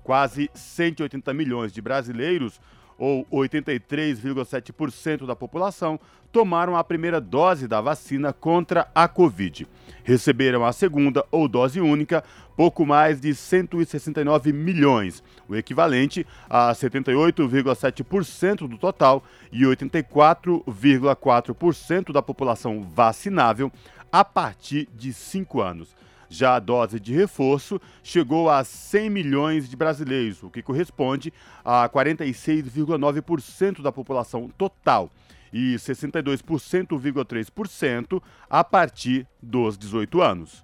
[0.10, 2.60] Quase 180 milhões de brasileiros,
[2.98, 6.00] ou 83,7% da população,
[6.32, 9.68] tomaram a primeira dose da vacina contra a Covid.
[10.04, 12.24] Receberam a segunda ou dose única
[12.58, 22.82] pouco mais de 169 milhões, o equivalente a 78,7% do total e 84,4% da população
[22.82, 23.72] vacinável
[24.12, 25.96] a partir de 5 anos.
[26.30, 31.34] Já a dose de reforço chegou a 100 milhões de brasileiros, o que corresponde
[31.66, 35.10] a 46,9% da população total
[35.52, 40.64] e 62,3% a partir dos 18 anos.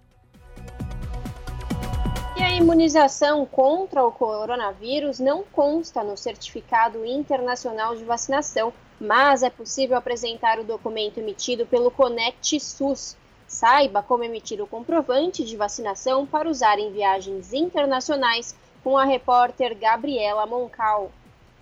[2.38, 9.50] E a imunização contra o coronavírus não consta no Certificado Internacional de Vacinação, mas é
[9.50, 13.18] possível apresentar o documento emitido pelo Conect SUS,
[13.56, 19.78] Saiba como emitir o comprovante de vacinação para usar em viagens internacionais com a repórter
[19.80, 21.10] Gabriela Moncal.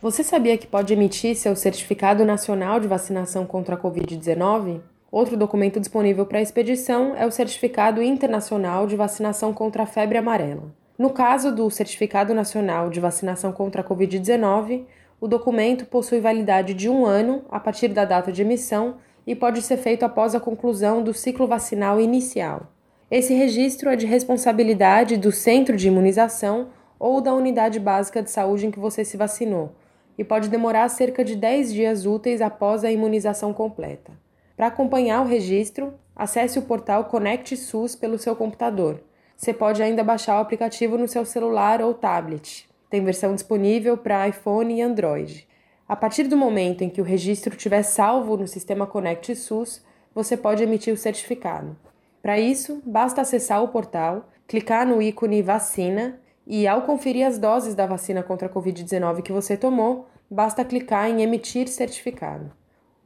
[0.02, 4.82] Você sabia que pode emitir seu Certificado Nacional de Vacinação contra a Covid-19?
[5.12, 10.74] Outro documento disponível para expedição é o Certificado Internacional de Vacinação contra a Febre Amarela.
[10.98, 14.86] No caso do Certificado Nacional de Vacinação contra a Covid-19,
[15.22, 19.62] o documento possui validade de um ano a partir da data de emissão e pode
[19.62, 22.68] ser feito após a conclusão do ciclo vacinal inicial.
[23.10, 28.66] Esse registro é de responsabilidade do centro de imunização ou da unidade básica de saúde
[28.66, 29.72] em que você se vacinou
[30.18, 34.12] e pode demorar cerca de 10 dias úteis após a imunização completa.
[34.56, 39.02] Para acompanhar o registro, acesse o portal Conect SUS pelo seu computador.
[39.36, 42.70] Você pode ainda baixar o aplicativo no seu celular ou tablet.
[42.90, 45.48] Tem versão disponível para iPhone e Android.
[45.88, 49.84] A partir do momento em que o registro estiver salvo no sistema Conect SUS,
[50.16, 51.76] você pode emitir o certificado.
[52.22, 57.76] Para isso, basta acessar o portal, clicar no ícone Vacina e, ao conferir as doses
[57.76, 62.52] da vacina contra a Covid-19 que você tomou, basta clicar em Emitir certificado.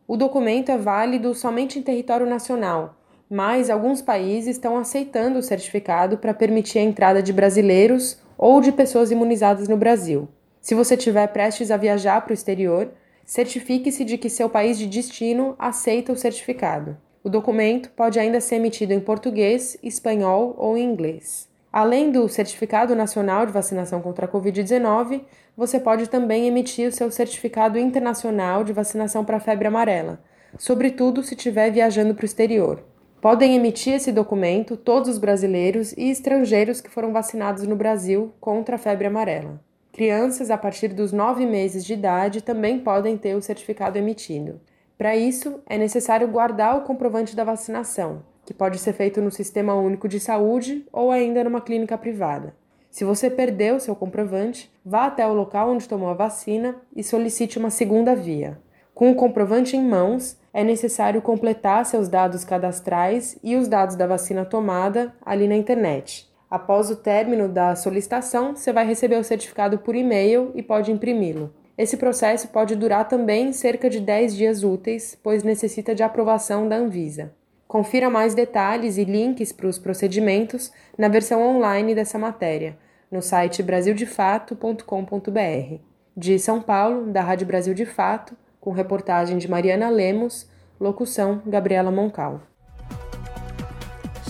[0.08, 2.96] O documento é válido somente em território nacional,
[3.28, 8.72] mas alguns países estão aceitando o certificado para permitir a entrada de brasileiros ou de
[8.72, 10.30] pessoas imunizadas no Brasil.
[10.68, 12.92] Se você estiver prestes a viajar para o exterior,
[13.24, 16.98] certifique-se de que seu país de destino aceita o certificado.
[17.24, 21.48] O documento pode ainda ser emitido em português, espanhol ou inglês.
[21.72, 25.22] Além do Certificado Nacional de Vacinação contra a Covid-19,
[25.56, 30.20] você pode também emitir o seu Certificado Internacional de Vacinação para a Febre Amarela,
[30.58, 32.84] sobretudo se estiver viajando para o exterior.
[33.22, 38.76] Podem emitir esse documento todos os brasileiros e estrangeiros que foram vacinados no Brasil contra
[38.76, 39.66] a febre amarela.
[39.98, 44.62] Crianças a partir dos 9 meses de idade também podem ter o certificado emitido.
[44.96, 49.74] Para isso, é necessário guardar o comprovante da vacinação, que pode ser feito no Sistema
[49.74, 52.54] Único de Saúde ou ainda numa clínica privada.
[52.92, 57.58] Se você perdeu seu comprovante, vá até o local onde tomou a vacina e solicite
[57.58, 58.60] uma segunda via.
[58.94, 64.06] Com o comprovante em mãos, é necessário completar seus dados cadastrais e os dados da
[64.06, 66.27] vacina tomada ali na internet.
[66.50, 71.54] Após o término da solicitação, você vai receber o certificado por e-mail e pode imprimi-lo.
[71.78, 76.78] Esse processo pode durar também cerca de 10 dias úteis, pois necessita de aprovação da
[76.78, 77.34] Anvisa.
[77.68, 82.78] Confira mais detalhes e links para os procedimentos na versão online dessa matéria,
[83.12, 85.82] no site brasildefato.com.br.
[86.16, 91.92] De São Paulo, da Rádio Brasil de Fato, com reportagem de Mariana Lemos, locução Gabriela
[91.92, 92.42] Moncal.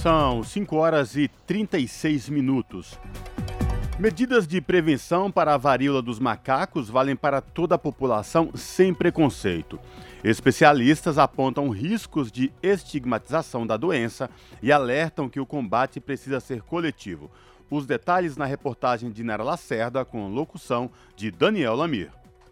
[0.08, 2.98] São 5 horas e 36 minutos.
[4.00, 9.78] Medidas de prevenção para a varíola dos macacos valem para toda a população sem preconceito.
[10.24, 14.30] Especialistas apontam riscos de estigmatização da doença
[14.64, 17.30] e alertam que o combate precisa ser coletivo.
[17.70, 22.12] Os detalhes na reportagem de Nara Lacerda, com locução de Daniel Lamir.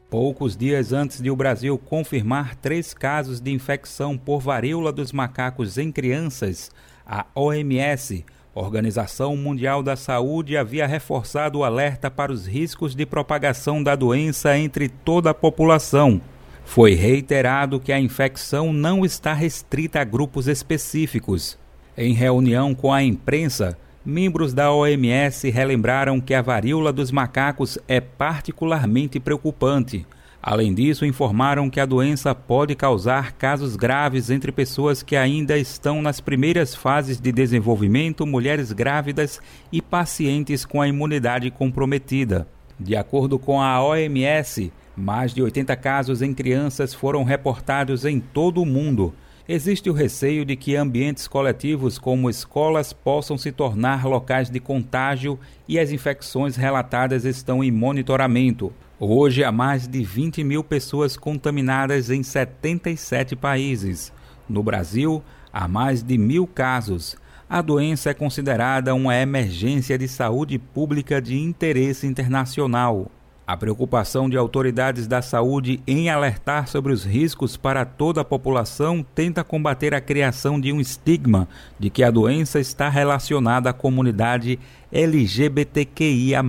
[0.10, 5.78] Poucos dias antes de o Brasil confirmar três casos de infecção por varíola dos macacos
[5.78, 6.70] em crianças,
[7.06, 8.26] a OMS
[8.56, 14.58] Organização Mundial da Saúde havia reforçado o alerta para os riscos de propagação da doença
[14.58, 16.22] entre toda a população.
[16.64, 21.60] Foi reiterado que a infecção não está restrita a grupos específicos.
[21.98, 28.00] Em reunião com a imprensa, membros da OMS relembraram que a varíola dos macacos é
[28.00, 30.08] particularmente preocupante
[30.46, 36.04] Além disso, informaram que a doença pode causar casos graves entre pessoas que ainda estão
[36.04, 39.42] nas primeiras fases de desenvolvimento, mulheres grávidas
[39.72, 42.48] e pacientes com a imunidade comprometida.
[42.80, 48.62] De acordo com a OMS, mais de 80 casos em crianças foram reportados em todo
[48.62, 49.16] o mundo.
[49.50, 55.40] Existe o receio de que ambientes coletivos como escolas possam se tornar locais de contágio
[55.68, 58.72] e as infecções relatadas estão em monitoramento.
[58.98, 64.14] Hoje há mais de 20 mil pessoas contaminadas em 77 países.
[64.48, 65.22] No Brasil,
[65.52, 67.18] há mais de mil casos.
[67.50, 73.12] A doença é considerada uma emergência de saúde pública de interesse internacional.
[73.46, 79.06] A preocupação de autoridades da saúde em alertar sobre os riscos para toda a população
[79.14, 84.58] tenta combater a criação de um estigma de que a doença está relacionada à comunidade
[84.90, 86.42] LGBTQIA.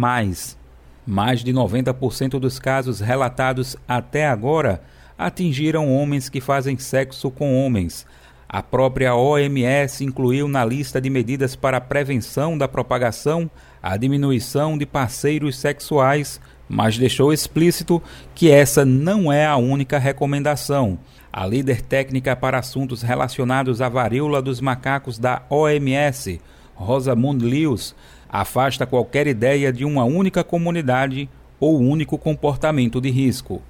[1.07, 4.83] Mais de 90% dos casos relatados até agora
[5.17, 8.05] atingiram homens que fazem sexo com homens.
[8.49, 13.51] A própria OMS incluiu na lista de medidas para a prevenção da propagação
[13.83, 18.03] a diminuição de parceiros sexuais, mas deixou explícito
[18.35, 20.99] que essa não é a única recomendação.
[21.33, 26.41] A líder técnica para assuntos relacionados à varíola dos macacos da OMS,
[26.75, 27.95] Rosamund Lewis,
[28.29, 33.63] afasta qualquer ideia de uma única comunidade ou único comportamento de risco.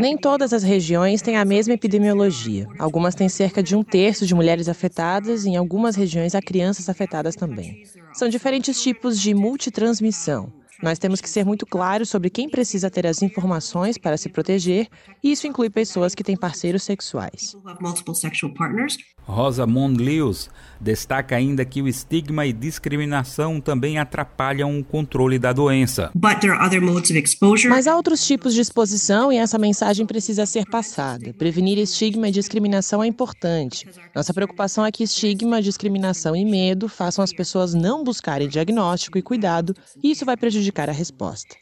[0.00, 2.68] Nem todas as regiões têm a mesma epidemiologia.
[2.78, 6.88] Algumas têm cerca de um terço de mulheres afetadas e em algumas regiões há crianças
[6.90, 7.84] afetadas também.
[8.12, 10.52] São diferentes tipos de multitransmissão.
[10.84, 14.86] Nós temos que ser muito claros sobre quem precisa ter as informações para se proteger,
[15.22, 17.56] e isso inclui pessoas que têm parceiros sexuais.
[19.26, 26.10] Rosamund Lewis destaca ainda que o estigma e discriminação também atrapalham o controle da doença.
[27.70, 31.32] Mas há outros tipos de exposição e essa mensagem precisa ser passada.
[31.32, 33.88] Prevenir estigma e discriminação é importante.
[34.14, 39.22] Nossa preocupação é que estigma, discriminação e medo façam as pessoas não buscarem diagnóstico e
[39.22, 41.56] cuidado, e isso vai prejudicar a resposta.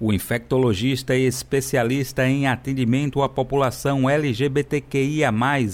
[0.00, 5.32] O infectologista e especialista em atendimento à população LGBTQIA,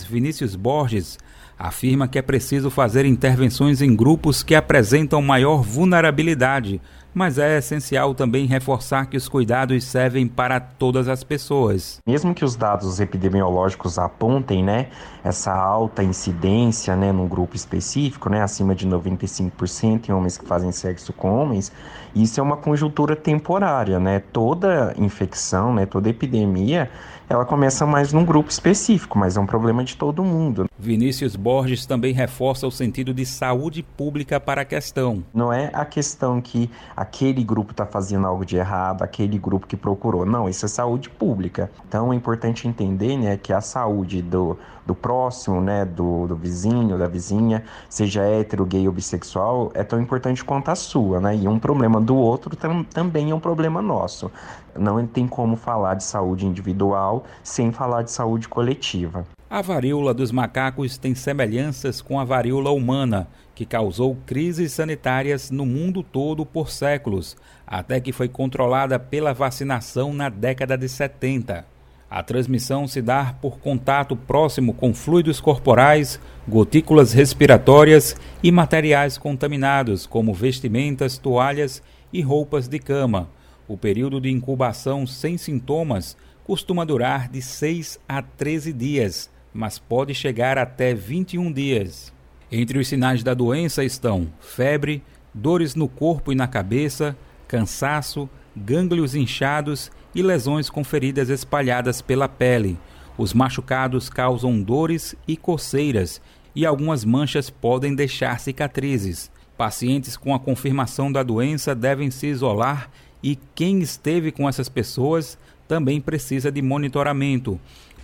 [0.09, 1.19] Vinícius Borges,
[1.59, 6.81] afirma que é preciso fazer intervenções em grupos que apresentam maior vulnerabilidade,
[7.15, 11.99] mas é essencial também reforçar que os cuidados servem para todas as pessoas.
[12.07, 14.89] Mesmo que os dados epidemiológicos apontem, né,
[15.23, 20.73] essa alta incidência, né, num grupo específico, né, acima de 95% em homens que fazem
[20.73, 21.73] sexo com homens,
[22.15, 24.21] isso é uma conjuntura temporária, né?
[24.33, 26.91] Toda infecção, né, toda epidemia,
[27.29, 30.67] ela começa mais num grupo específico, mas é um problema de todo mundo.
[30.77, 35.23] Vinícius Borges também reforça o sentido de saúde pública para a questão.
[35.33, 36.69] Não é a questão que
[37.01, 40.27] aquele grupo está fazendo algo de errado, aquele grupo que procurou.
[40.27, 41.71] Não, isso é saúde pública.
[41.89, 46.99] Então é importante entender né, que a saúde do, do próximo, né, do, do vizinho,
[46.99, 51.35] da vizinha, seja hétero, gay ou bissexual, é tão importante quanto a sua, né?
[51.35, 54.31] E um problema do outro tam, também é um problema nosso.
[54.77, 59.25] Não tem como falar de saúde individual sem falar de saúde coletiva.
[59.53, 65.67] A varíola dos macacos tem semelhanças com a varíola humana, que causou crises sanitárias no
[65.67, 67.37] mundo todo por séculos,
[67.67, 71.67] até que foi controlada pela vacinação na década de 70.
[72.09, 80.07] A transmissão se dá por contato próximo com fluidos corporais, gotículas respiratórias e materiais contaminados,
[80.07, 81.83] como vestimentas, toalhas
[82.13, 83.29] e roupas de cama.
[83.67, 90.15] O período de incubação sem sintomas costuma durar de 6 a 13 dias, mas pode
[90.15, 92.13] chegar até 21 dias.
[92.51, 99.15] Entre os sinais da doença estão febre, dores no corpo e na cabeça, cansaço, gânglios
[99.15, 102.79] inchados e lesões com feridas espalhadas pela pele.
[103.17, 106.21] Os machucados causam dores e coceiras
[106.55, 109.31] e algumas manchas podem deixar cicatrizes.
[109.57, 112.91] Pacientes com a confirmação da doença devem se isolar
[113.23, 115.39] e quem esteve com essas pessoas
[115.69, 117.61] também precisa de monitoramento.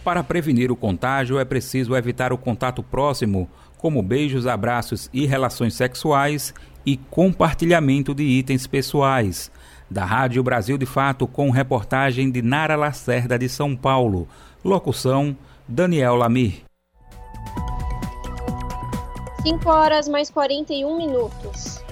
[0.06, 5.74] Para prevenir o contágio, é preciso evitar o contato próximo, como beijos, abraços e relações
[5.74, 6.54] sexuais,
[6.86, 9.50] e compartilhamento de itens pessoais
[9.90, 14.28] da Rádio Brasil de Fato, com reportagem de Nara Lacerda de São Paulo.
[14.64, 15.36] Locução:
[15.66, 16.62] Daniel Lamir.
[19.42, 21.82] 5 horas mais 41 minutos.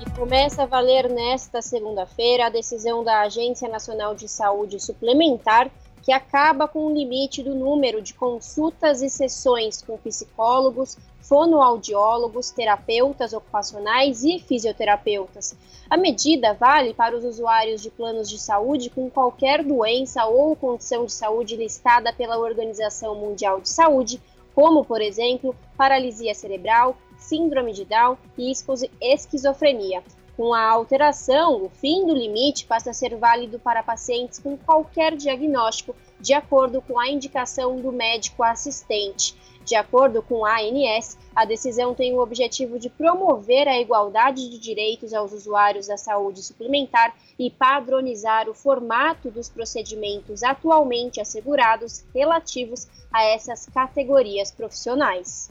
[0.00, 5.68] E começa a valer nesta segunda-feira a decisão da Agência Nacional de Saúde Suplementar
[6.02, 13.32] que acaba com o limite do número de consultas e sessões com psicólogos, fonoaudiólogos, terapeutas
[13.32, 15.54] ocupacionais e fisioterapeutas.
[15.88, 21.04] A medida vale para os usuários de planos de saúde com qualquer doença ou condição
[21.04, 24.20] de saúde listada pela Organização Mundial de Saúde,
[24.54, 28.52] como, por exemplo, paralisia cerebral, síndrome de Down e
[29.00, 30.02] esquizofrenia.
[30.40, 35.14] Com a alteração, o fim do limite passa a ser válido para pacientes com qualquer
[35.14, 39.36] diagnóstico, de acordo com a indicação do médico assistente.
[39.66, 44.58] De acordo com a ANS, a decisão tem o objetivo de promover a igualdade de
[44.58, 52.88] direitos aos usuários da saúde suplementar e padronizar o formato dos procedimentos atualmente assegurados relativos
[53.12, 55.50] a essas categorias profissionais.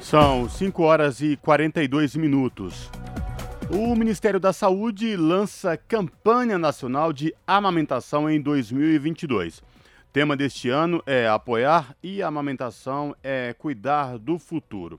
[0.00, 2.90] São 5 horas e 42 minutos.
[3.72, 9.62] O Ministério da Saúde lança campanha nacional de amamentação em 2022.
[10.12, 14.98] Tema deste ano é apoiar e amamentação é cuidar do futuro.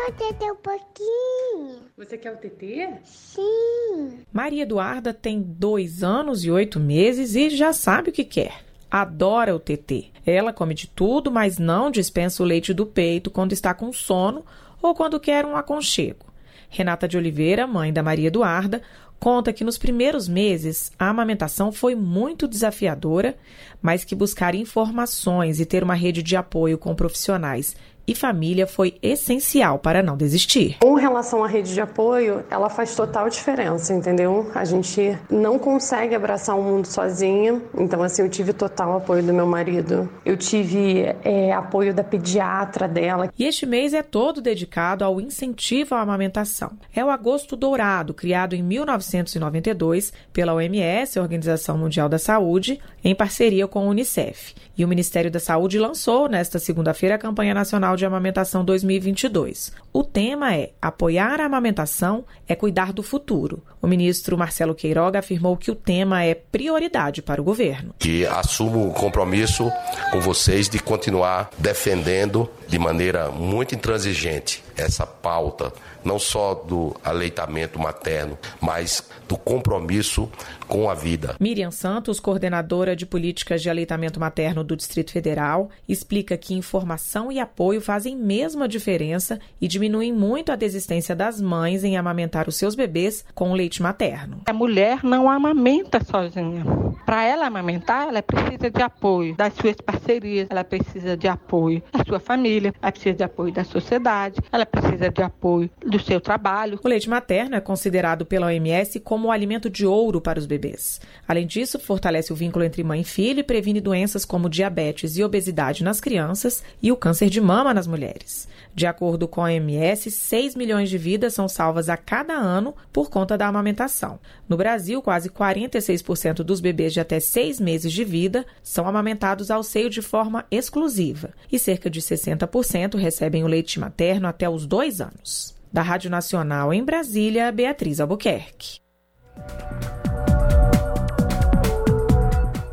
[0.00, 1.82] Quer o TT um pouquinho?
[1.98, 3.00] Você quer o TT?
[3.04, 4.20] Sim.
[4.32, 8.62] Maria Eduarda tem dois anos e oito meses e já sabe o que quer.
[8.90, 10.10] Adora o TT.
[10.24, 14.44] Ela come de tudo, mas não dispensa o leite do peito quando está com sono
[14.80, 16.26] ou quando quer um aconchego.
[16.70, 18.80] Renata de Oliveira, mãe da Maria Eduarda,
[19.18, 23.36] conta que nos primeiros meses a amamentação foi muito desafiadora,
[23.82, 27.76] mas que buscar informações e ter uma rede de apoio com profissionais
[28.10, 30.78] e família foi essencial para não desistir.
[30.80, 34.50] Com relação à rede de apoio, ela faz total diferença, entendeu?
[34.52, 39.32] A gente não consegue abraçar o mundo sozinha, então assim, eu tive total apoio do
[39.32, 40.10] meu marido.
[40.24, 43.30] Eu tive é, apoio da pediatra dela.
[43.38, 46.72] E este mês é todo dedicado ao incentivo à amamentação.
[46.92, 53.68] É o Agosto Dourado, criado em 1992 pela OMS, Organização Mundial da Saúde, em parceria
[53.68, 54.52] com a Unicef.
[54.80, 59.74] E o Ministério da Saúde lançou nesta segunda-feira a campanha nacional de Amamentação 2022.
[59.92, 63.62] O tema é Apoiar a amamentação é cuidar do futuro.
[63.82, 67.94] O ministro Marcelo Queiroga afirmou que o tema é prioridade para o governo.
[68.02, 69.70] E assumo o compromisso
[70.12, 75.74] com vocês de continuar defendendo de maneira muito intransigente essa pauta,
[76.04, 80.30] não só do aleitamento materno, mas do compromisso
[80.66, 81.36] com a vida.
[81.40, 87.40] Miriam Santos, coordenadora de políticas de aleitamento materno do Distrito Federal, explica que informação e
[87.40, 92.56] apoio fazem mesmo a diferença e diminuem muito a desistência das mães em amamentar os
[92.56, 94.42] seus bebês com leite materno.
[94.46, 96.64] A mulher não amamenta sozinha.
[97.04, 102.04] Para ela amamentar, ela precisa de apoio das suas parcerias, ela precisa de apoio da
[102.04, 106.78] sua família, ela precisa de apoio da sociedade, ela precisa de apoio do seu trabalho.
[106.82, 111.00] O leite materno é considerado pela OMS como o alimento de ouro para os bebês.
[111.26, 115.24] Além disso, fortalece o vínculo entre mãe e filho e previne doenças como diabetes e
[115.24, 118.48] obesidade nas crianças e o câncer de mama nas mulheres.
[118.74, 123.10] De acordo com a OMS, 6 milhões de vidas são salvas a cada ano por
[123.10, 124.18] conta da amamentação.
[124.48, 129.62] No Brasil, quase 46% dos bebês de até 6 meses de vida são amamentados ao
[129.62, 135.00] seio de forma exclusiva e cerca de 60% recebem o leite materno até os 2
[135.00, 135.59] anos.
[135.72, 138.80] Da Rádio Nacional em Brasília, Beatriz Albuquerque.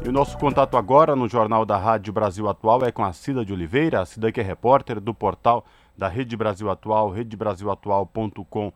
[0.03, 3.45] E o nosso contato agora no Jornal da Rádio Brasil Atual é com a Cida
[3.45, 5.63] de Oliveira, a Cida que é repórter do portal
[5.95, 8.71] da Rede Brasil Atual, redebrasilatual.com.br.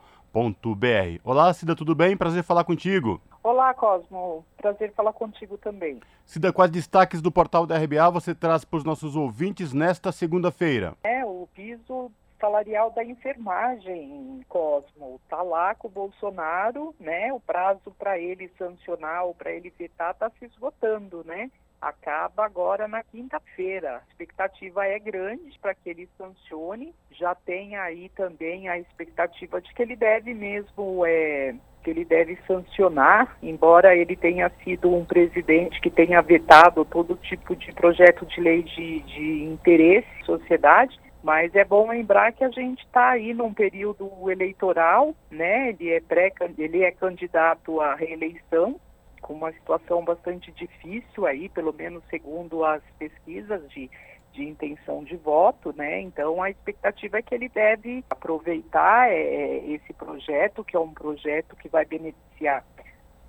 [1.24, 2.16] Olá, Cida, tudo bem?
[2.16, 3.20] Prazer falar contigo.
[3.42, 4.46] Olá, Cosmo.
[4.56, 6.00] Prazer falar contigo também.
[6.26, 10.94] Cida, quais destaques do portal da RBA você traz para os nossos ouvintes nesta segunda-feira?
[11.04, 12.12] É, o piso
[12.42, 15.22] salarial da enfermagem, Cosmo.
[15.30, 17.32] Tá lá com o Bolsonaro, né?
[17.32, 21.52] O prazo para ele sancionar ou para ele vetar está se esgotando, né?
[21.80, 23.98] Acaba agora na quinta-feira.
[23.98, 26.94] A expectativa é grande para que ele sancione.
[27.12, 32.38] Já tem aí também a expectativa de que ele deve mesmo é, que ele deve
[32.48, 38.40] sancionar, embora ele tenha sido um presidente que tenha vetado todo tipo de projeto de
[38.40, 43.54] lei de, de interesse sociedade, mas é bom lembrar que a gente está aí num
[43.54, 45.70] período eleitoral, né?
[45.70, 48.80] Ele é pré, ele é candidato à reeleição,
[49.22, 53.90] com uma situação bastante difícil aí, pelo menos segundo as pesquisas de,
[54.34, 56.02] de intenção de voto, né?
[56.02, 61.56] Então a expectativa é que ele deve aproveitar é, esse projeto, que é um projeto
[61.56, 62.66] que vai beneficiar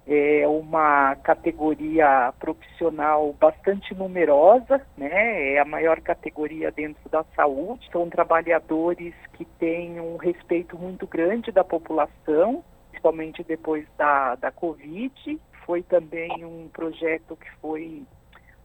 [0.06, 5.54] é uma categoria profissional bastante numerosa, né?
[5.54, 7.88] É a maior categoria dentro da saúde.
[7.92, 15.40] São trabalhadores que têm um respeito muito grande da população, principalmente depois da, da Covid.
[15.64, 18.02] Foi também um projeto que foi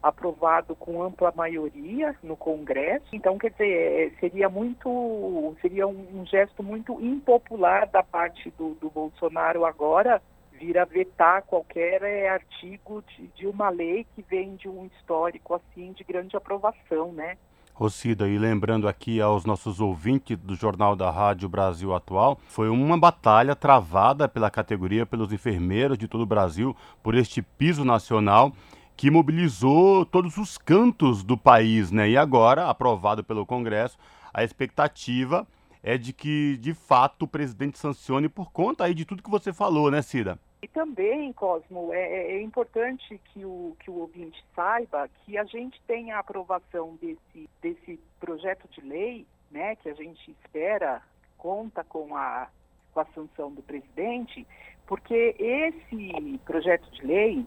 [0.01, 3.05] aprovado com ampla maioria no Congresso.
[3.13, 8.89] Então, quer dizer, é, seria muito, seria um, gesto muito impopular da parte do, do
[8.89, 10.21] Bolsonaro agora
[10.59, 15.53] vir a vetar qualquer é, artigo de, de, uma lei que vem de um histórico
[15.53, 17.37] assim de grande aprovação, né?
[17.73, 22.97] Rocida, e lembrando aqui aos nossos ouvintes do Jornal da Rádio Brasil Atual, foi uma
[22.97, 28.51] batalha travada pela categoria, pelos enfermeiros de todo o Brasil, por este piso nacional
[28.95, 32.09] que mobilizou todos os cantos do país, né?
[32.09, 33.95] E agora, aprovado pelo Congresso,
[34.33, 35.47] a expectativa
[35.83, 39.53] é de que, de fato, o presidente sancione por conta aí de tudo que você
[39.53, 40.39] falou, né, Cida?
[40.61, 45.43] E também, Cosmo, é, é, é, importante que o, que o ouvinte saiba que a
[45.43, 51.01] gente tem a aprovação desse, desse projeto de lei, né, que a gente espera,
[51.37, 52.47] conta com a,
[52.91, 54.47] com a sanção do presidente,
[54.87, 57.45] porque esse projeto de lei,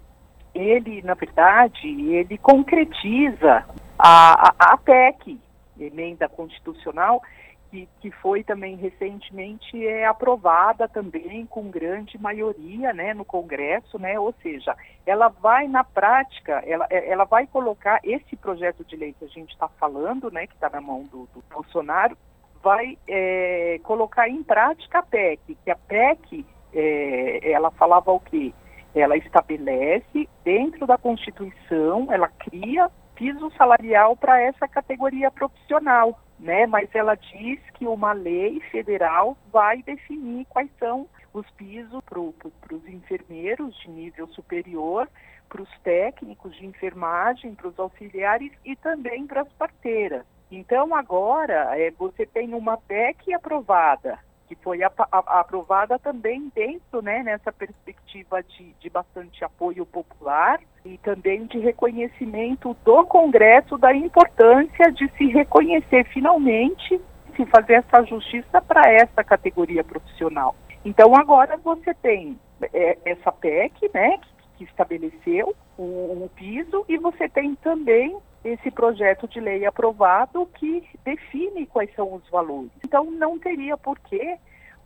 [0.54, 3.66] ele, na verdade, ele concretiza
[3.98, 5.40] a, a, a PEC,
[5.78, 7.22] emenda constitucional,
[7.70, 14.18] que, que foi também recentemente é, aprovada também com grande maioria né, no Congresso, né,
[14.18, 19.14] ou seja, ela vai na prática, ela, é, ela vai colocar esse projeto de lei
[19.18, 22.16] que a gente está falando, né, que está na mão do, do Bolsonaro,
[22.62, 26.44] vai é, colocar em prática a PEC, que a PEC,
[26.74, 28.52] é, ela falava o quê?
[28.94, 32.90] Ela estabelece dentro da Constituição, ela cria
[33.20, 36.66] piso salarial para essa categoria profissional né?
[36.66, 42.88] Mas ela diz que uma lei federal vai definir quais são os pisos para os
[42.88, 45.08] enfermeiros de nível superior,
[45.48, 50.24] para os técnicos de enfermagem, para os auxiliares e também para as parteiras.
[50.50, 54.18] Então agora é, você tem uma PEC aprovada
[54.50, 60.58] que foi a, a, aprovada também dentro, né, nessa perspectiva de, de bastante apoio popular
[60.84, 67.00] e também de reconhecimento do Congresso da importância de se reconhecer finalmente,
[67.36, 70.56] se fazer essa justiça para essa categoria profissional.
[70.84, 72.36] Então agora você tem
[72.72, 74.28] é, essa PEC, né, que,
[74.58, 80.88] que estabeleceu o, o, piso e você tem também esse projeto de lei aprovado que
[81.04, 82.70] define quais são os valores.
[82.84, 84.36] Então, não teria por que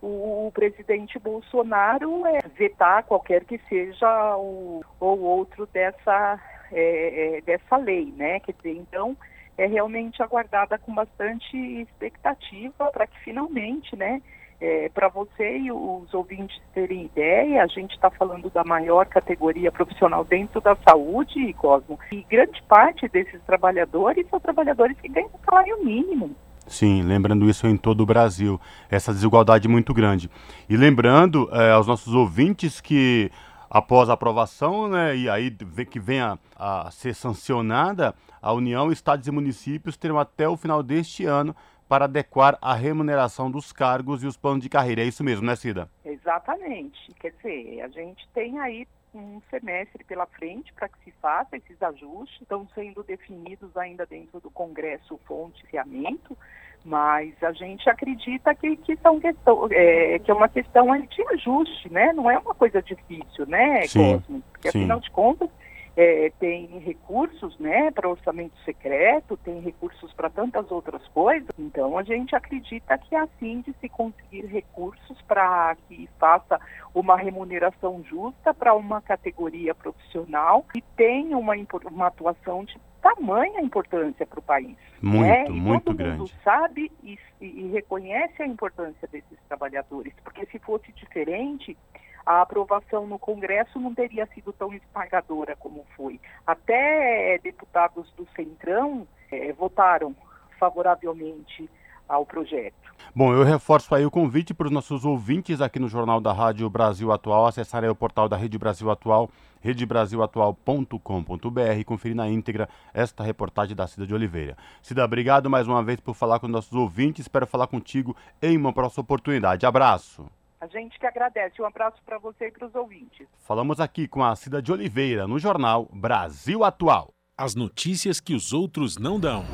[0.01, 6.39] o, presidente Bolsonaro é, vetar qualquer que seja o ou outro dessa,
[6.71, 8.39] é, é, dessa lei, né?
[8.41, 9.17] Quer dizer, então,
[9.57, 14.21] é realmente aguardada com bastante expectativa para que finalmente, né,
[14.59, 19.71] é, para você e os ouvintes terem ideia, a gente está falando da maior categoria
[19.71, 25.83] profissional dentro da saúde, Cosmo, e grande parte desses trabalhadores são trabalhadores que ganham salário
[25.83, 26.35] mínimo.
[26.67, 30.31] Sim, lembrando isso em todo o Brasil, essa desigualdade muito grande.
[30.67, 33.29] E lembrando é, aos nossos ouvintes que
[33.69, 39.31] após a aprovação, né, e aí que venha a ser sancionada, a União, Estados e
[39.31, 41.55] municípios terão até o final deste ano
[41.87, 45.01] para adequar a remuneração dos cargos e os planos de carreira.
[45.01, 45.89] É isso mesmo, né, Cida?
[46.03, 47.13] Exatamente.
[47.19, 51.81] Quer dizer, a gente tem aí um semestre pela frente para que se faça esses
[51.81, 52.41] ajustes.
[52.41, 56.37] Estão sendo definidos ainda dentro do Congresso fonte e fiamento,
[56.83, 61.91] mas a gente acredita que, que, são questão, é, que é uma questão de ajuste,
[61.91, 62.11] né?
[62.13, 64.43] Não é uma coisa difícil, né, sim, Cosmo?
[64.51, 64.79] Porque sim.
[64.79, 65.49] afinal de contas
[65.97, 71.49] é, tem recursos né, para orçamento secreto, tem recursos para tantas outras coisas.
[71.57, 76.59] Então, a gente acredita que é assim de se conseguir recursos para que faça
[76.93, 81.53] uma remuneração justa para uma categoria profissional e tenha uma,
[81.89, 84.75] uma atuação de tamanha importância para o país.
[85.01, 85.45] Muito, né?
[85.49, 86.17] muito todo grande.
[86.17, 91.77] mundo sabe e, e reconhece a importância desses trabalhadores, porque se fosse diferente,
[92.25, 96.19] a aprovação no Congresso não teria sido tão esmagadora como foi.
[96.45, 100.15] Até deputados do Centrão eh, votaram
[100.59, 101.69] favoravelmente
[102.07, 102.85] ao projeto.
[103.13, 106.69] Bom, eu reforço aí o convite para os nossos ouvintes aqui no Jornal da Rádio
[106.69, 109.29] Brasil Atual acessarem o portal da Rede Brasil Atual,
[109.61, 114.57] redebrasilatual.com.br e conferir na íntegra esta reportagem da Cida de Oliveira.
[114.81, 117.25] Cida, obrigado mais uma vez por falar com nossos ouvintes.
[117.25, 119.65] Espero falar contigo em uma próxima oportunidade.
[119.65, 120.25] Abraço.
[120.65, 121.61] A gente que agradece.
[121.61, 123.27] Um abraço para você e para os ouvintes.
[123.37, 127.13] Falamos aqui com a Cida de Oliveira no jornal Brasil Atual.
[127.37, 129.45] As notícias que os outros não dão.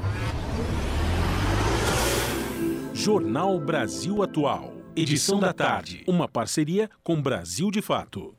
[2.93, 4.71] Jornal Brasil Atual.
[4.95, 6.05] Edição da tarde.
[6.07, 8.33] Uma parceria com Brasil de Fato.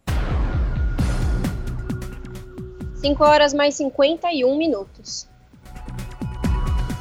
[2.95, 5.31] 5 horas mais 51 minutos.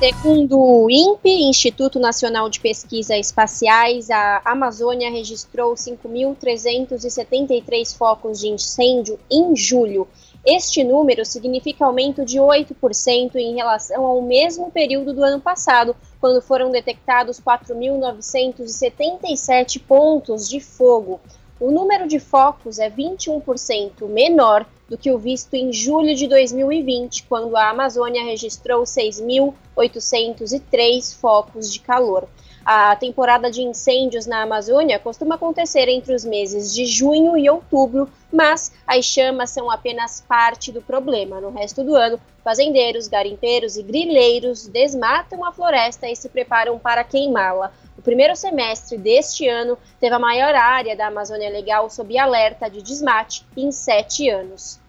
[0.02, 9.20] Segundo o INPE, Instituto Nacional de Pesquisa Espaciais, a Amazônia registrou 5.373 focos de incêndio
[9.30, 10.08] em julho.
[10.44, 16.42] Este número significa aumento de 8% em relação ao mesmo período do ano passado, quando
[16.42, 21.22] foram detectados 4.977 pontos de fogo.
[21.60, 27.24] O número de focos é 21% menor do que o visto em julho de 2020,
[27.24, 32.28] quando a Amazônia registrou 6.803 focos de calor.
[32.66, 38.10] A temporada de incêndios na Amazônia costuma acontecer entre os meses de junho e outubro,
[38.30, 41.40] mas as chamas são apenas parte do problema.
[41.40, 47.06] No resto do ano, fazendeiros, garimpeiros e grileiros desmatam a floresta e se preparam para
[47.06, 47.72] queimá-la.
[47.98, 52.82] O primeiro semestre deste ano teve a maior área da Amazônia Legal sob alerta de
[52.82, 54.81] desmate em sete anos.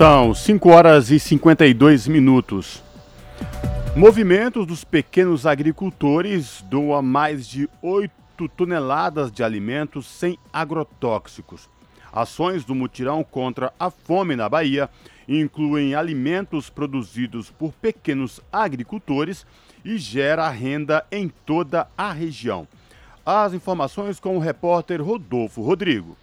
[0.00, 2.82] São 5 horas e 52 minutos.
[3.94, 11.68] Movimentos dos pequenos agricultores doam mais de 8 toneladas de alimentos sem agrotóxicos.
[12.10, 14.88] Ações do mutirão contra a fome na Bahia
[15.28, 19.44] incluem alimentos produzidos por pequenos agricultores
[19.84, 22.66] e gera renda em toda a região.
[23.24, 26.16] As informações com o repórter Rodolfo Rodrigo.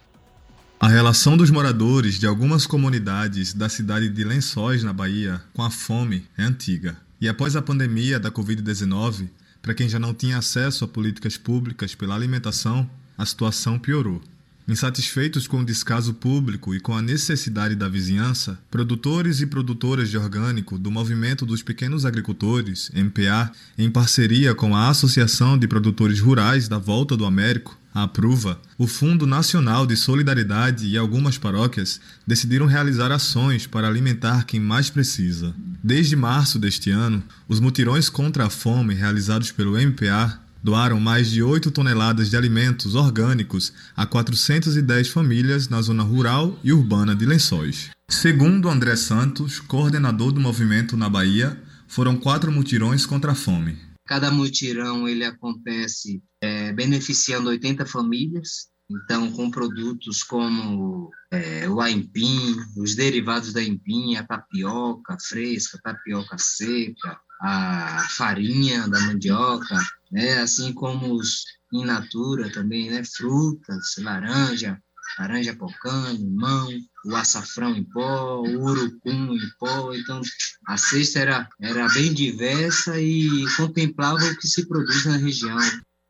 [0.80, 5.70] A relação dos moradores de algumas comunidades da cidade de Lençóis, na Bahia, com a
[5.70, 6.96] fome é antiga.
[7.20, 9.28] E após a pandemia da Covid-19,
[9.60, 14.22] para quem já não tinha acesso a políticas públicas pela alimentação, a situação piorou.
[14.68, 20.16] Insatisfeitos com o descaso público e com a necessidade da vizinhança, produtores e produtoras de
[20.16, 26.68] orgânico do Movimento dos Pequenos Agricultores, MPA, em parceria com a Associação de Produtores Rurais
[26.68, 32.66] da Volta do Américo, a Apruva, o Fundo Nacional de Solidariedade e algumas paróquias decidiram
[32.66, 35.54] realizar ações para alimentar quem mais precisa.
[35.82, 41.42] Desde março deste ano, os mutirões contra a fome realizados pelo MPA doaram mais de
[41.42, 47.90] 8 toneladas de alimentos orgânicos a 410 famílias na zona rural e urbana de Lençóis.
[48.10, 53.87] Segundo André Santos, coordenador do movimento na Bahia, foram quatro mutirões contra a fome.
[54.08, 62.56] Cada mutirão ele acontece é, beneficiando 80 famílias Então, com produtos como é, o aipim,
[62.78, 69.78] os derivados da aipim, a tapioca fresca, tapioca seca, a farinha da mandioca,
[70.10, 70.38] né?
[70.38, 73.02] assim como os in natura também, né?
[73.04, 74.82] frutas, laranja,
[75.18, 76.68] laranja pocã, limão,
[77.04, 79.92] o açafrão em pó, o urucum em pó.
[79.94, 80.20] Então,
[80.66, 85.58] a cesta era, era bem diversa e contemplava o que se produz na região.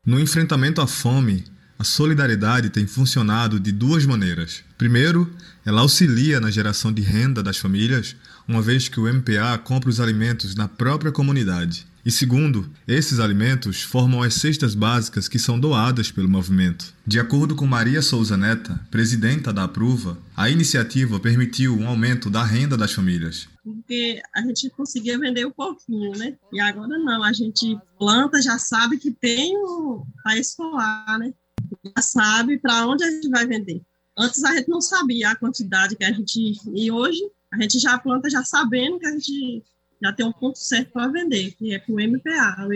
[0.05, 1.43] No enfrentamento à fome,
[1.77, 4.63] a solidariedade tem funcionado de duas maneiras.
[4.77, 5.31] Primeiro,
[5.65, 8.15] ela auxilia na geração de renda das famílias,
[8.47, 11.87] uma vez que o MPA compra os alimentos na própria comunidade.
[12.09, 16.91] E segundo, esses alimentos formam as cestas básicas que são doadas pelo movimento.
[17.05, 22.43] De acordo com Maria Souza Neta, presidenta da Apruva, a iniciativa permitiu um aumento da
[22.43, 23.47] renda das famílias.
[23.63, 26.35] Porque a gente conseguia vender um pouquinho, né?
[26.51, 29.53] E agora não, a gente planta, já sabe que tem
[30.23, 31.31] para escolar, né?
[31.95, 33.83] Já sabe para onde a gente vai vender.
[34.17, 36.59] Antes a gente não sabia a quantidade que a gente.
[36.73, 37.21] E hoje
[37.53, 39.63] a gente já planta já sabendo que a gente
[40.01, 42.67] já tem um ponto certo para vender, que é com o MPA.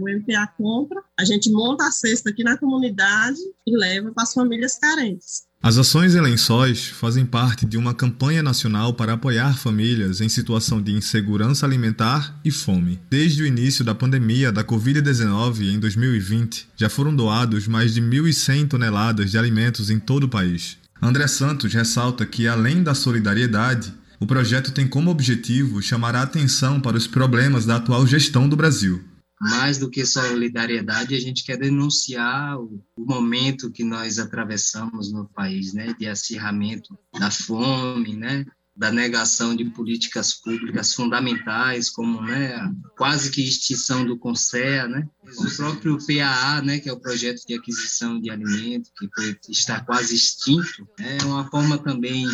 [0.00, 4.34] O MPA compra, a gente monta a cesta aqui na comunidade e leva para as
[4.34, 5.46] famílias carentes.
[5.62, 10.80] As ações em Lençóis fazem parte de uma campanha nacional para apoiar famílias em situação
[10.80, 13.00] de insegurança alimentar e fome.
[13.10, 18.68] Desde o início da pandemia da Covid-19 em 2020, já foram doados mais de 1.100
[18.68, 20.78] toneladas de alimentos em todo o país.
[21.00, 26.80] André Santos ressalta que, além da solidariedade, o projeto tem como objetivo chamar a atenção
[26.80, 29.04] para os problemas da atual gestão do Brasil.
[29.38, 35.74] Mais do que solidariedade, a gente quer denunciar o, momento que nós atravessamos no país,
[35.74, 42.58] né, de acirramento da fome, né, da negação de políticas públicas fundamentais, como né,
[42.96, 47.54] quase que extinção do CONSEA, né, o próprio PAA, né, que é o projeto de
[47.54, 52.26] aquisição de alimento, que foi, está quase extinto, é uma forma também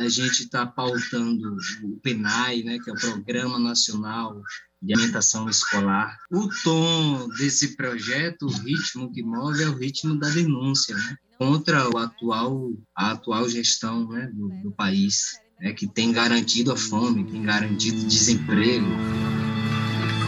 [0.00, 4.40] a gente está pautando o PENAI, né, que é o Programa Nacional
[4.82, 6.16] de Alimentação Escolar.
[6.30, 11.88] O tom desse projeto, o ritmo que move, é o ritmo da denúncia, né, contra
[11.90, 17.24] o atual, a atual gestão né, do, do país, né, que tem garantido a fome,
[17.24, 18.86] tem garantido desemprego.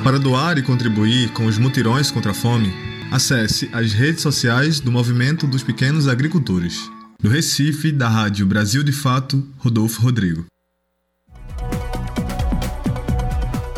[0.04, 2.70] Para doar e contribuir com os mutirões contra a fome,
[3.10, 6.90] acesse as redes sociais do Movimento dos Pequenos Agricultores.
[7.22, 10.44] Do Recife, da Rádio Brasil de Fato, Rodolfo Rodrigo.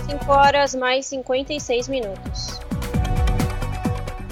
[0.08, 2.58] 5 horas mais 56 minutos.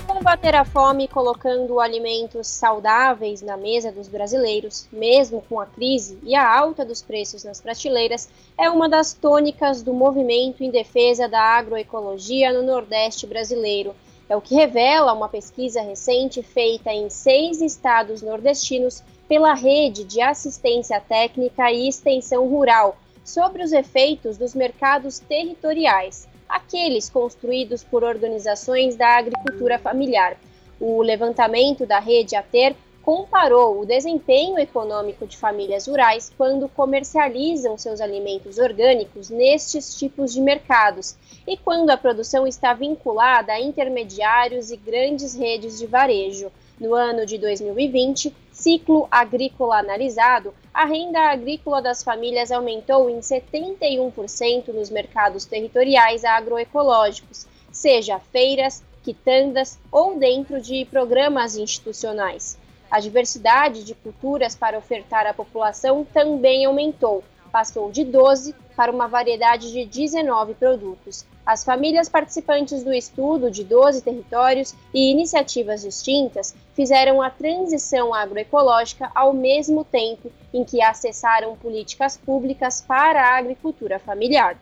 [0.06, 6.34] Combater a fome colocando alimentos saudáveis na mesa dos brasileiros, mesmo com a crise e
[6.34, 11.58] a alta dos preços nas prateleiras, é uma das tônicas do movimento em defesa da
[11.58, 13.94] agroecologia no Nordeste brasileiro
[14.32, 20.22] é o que revela uma pesquisa recente feita em seis estados nordestinos pela Rede de
[20.22, 28.96] Assistência Técnica e Extensão Rural sobre os efeitos dos mercados territoriais, aqueles construídos por organizações
[28.96, 30.38] da agricultura familiar.
[30.80, 38.00] O levantamento da rede ATER comparou o desempenho econômico de famílias rurais quando comercializam seus
[38.00, 44.76] alimentos orgânicos nestes tipos de mercados e quando a produção está vinculada a intermediários e
[44.76, 46.50] grandes redes de varejo.
[46.78, 54.68] No ano de 2020, ciclo agrícola analisado, a renda agrícola das famílias aumentou em 71%
[54.68, 62.58] nos mercados territoriais agroecológicos, seja feiras, quitandas ou dentro de programas institucionais.
[62.92, 69.08] A diversidade de culturas para ofertar à população também aumentou, passou de 12 para uma
[69.08, 71.24] variedade de 19 produtos.
[71.44, 79.10] As famílias participantes do estudo de 12 territórios e iniciativas distintas fizeram a transição agroecológica
[79.14, 84.58] ao mesmo tempo em que acessaram políticas públicas para a agricultura familiar.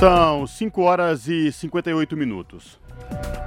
[0.00, 2.81] São 5 horas e 58 minutos.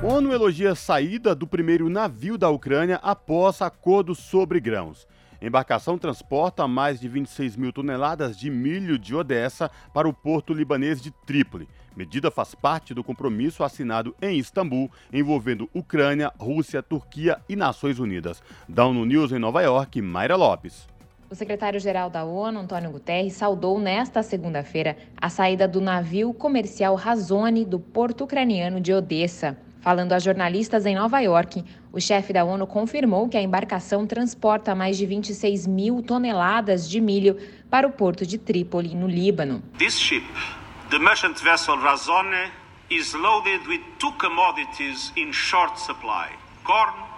[0.04, 5.08] ONU elogia a saída do primeiro navio da Ucrânia após acordo sobre grãos.
[5.42, 11.02] Embarcação transporta mais de 26 mil toneladas de milho de Odessa para o porto libanês
[11.02, 11.68] de Trípoli.
[11.96, 18.44] Medida faz parte do compromisso assinado em Istambul, envolvendo Ucrânia, Rússia, Turquia e Nações Unidas.
[18.68, 20.95] Da ONU News em Nova York, Mayra Lopes.
[21.36, 27.66] O secretário-geral da ONU, Antônio Guterres, saudou nesta segunda-feira a saída do navio comercial Razone
[27.66, 29.58] do porto ucraniano de Odessa.
[29.82, 31.62] Falando a jornalistas em Nova York,
[31.92, 37.02] o chefe da ONU confirmou que a embarcação transporta mais de 26 mil toneladas de
[37.02, 37.38] milho
[37.70, 39.62] para o porto de Trípoli, no Líbano.
[39.78, 40.24] This ship,
[40.90, 42.50] the merchant vessel Razone,
[42.90, 46.30] is loaded with two commodities in short supply:
[46.64, 47.15] corn.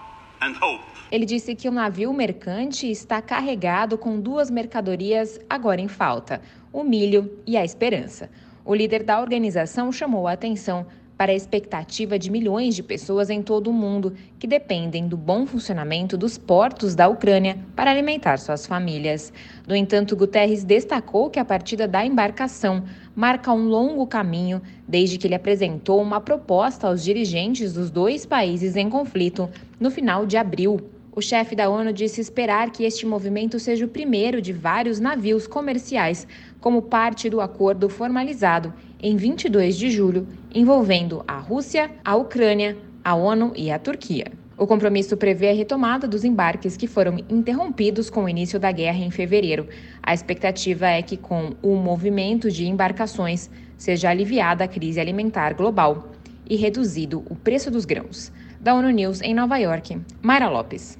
[1.12, 6.84] Ele disse que o navio mercante está carregado com duas mercadorias agora em falta: o
[6.84, 8.30] milho e a esperança.
[8.66, 10.86] O líder da organização chamou a atenção
[11.18, 15.48] para a expectativa de milhões de pessoas em todo o mundo que dependem do bom
[15.48, 19.34] funcionamento dos portos da Ucrânia para alimentar suas famílias.
[19.68, 22.84] No entanto, Guterres destacou que a partida da embarcação
[23.18, 28.76] marca um longo caminho desde que ele apresentou uma proposta aos dirigentes dos dois países
[28.76, 29.50] em conflito
[29.80, 30.80] no final de abril.
[31.16, 35.48] O chefe da ONU disse esperar que este movimento seja o primeiro de vários navios
[35.48, 36.28] comerciais,
[36.62, 43.16] como parte do acordo formalizado em 22 de julho, envolvendo a Rússia, a Ucrânia, a
[43.16, 44.32] ONU e a Turquia.
[44.58, 48.98] O compromisso prevê a retomada dos embarques que foram interrompidos com o início da guerra
[48.98, 49.68] em fevereiro.
[50.02, 56.12] A expectativa é que, com o movimento de embarcações, seja aliviada a crise alimentar global
[56.50, 58.32] e reduzido o preço dos grãos.
[58.60, 60.98] Da ONU News em Nova York, Mayra Lopes.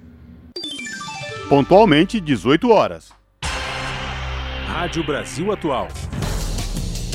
[1.50, 3.12] Pontualmente, 18 horas.
[4.68, 5.88] Rádio Brasil Atual.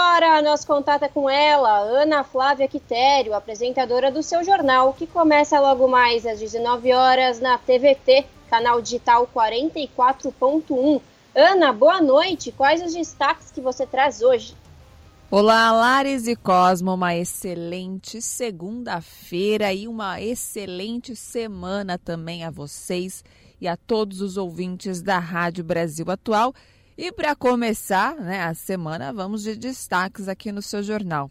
[0.00, 5.60] agora, nosso contato é com ela, Ana Flávia Quitério, apresentadora do seu jornal, que começa
[5.60, 11.02] logo mais às 19 horas na TVT, canal digital 44.1.
[11.34, 12.50] Ana, boa noite.
[12.50, 14.54] Quais os destaques que você traz hoje?
[15.30, 23.22] Olá, Lares e Cosmo, uma excelente segunda-feira e uma excelente semana também a vocês
[23.60, 26.54] e a todos os ouvintes da Rádio Brasil Atual
[26.96, 31.30] e para começar né, a semana, vamos de destaques aqui no seu jornal.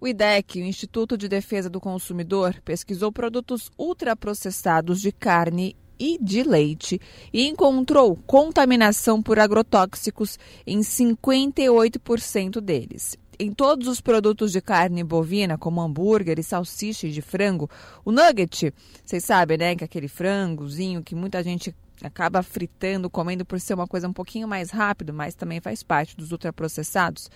[0.00, 6.42] O IDEC, o Instituto de Defesa do Consumidor, pesquisou produtos ultraprocessados de carne e de
[6.42, 7.00] leite
[7.32, 13.16] e encontrou contaminação por agrotóxicos em 58% deles.
[13.38, 17.70] Em todos os produtos de carne bovina, como hambúrguer e salsicha de frango,
[18.04, 18.74] o nugget,
[19.04, 21.74] vocês sabem, né, que é aquele frangozinho que muita gente
[22.06, 26.16] acaba fritando, comendo por ser uma coisa um pouquinho mais rápido, mas também faz parte
[26.16, 27.30] dos ultraprocessados,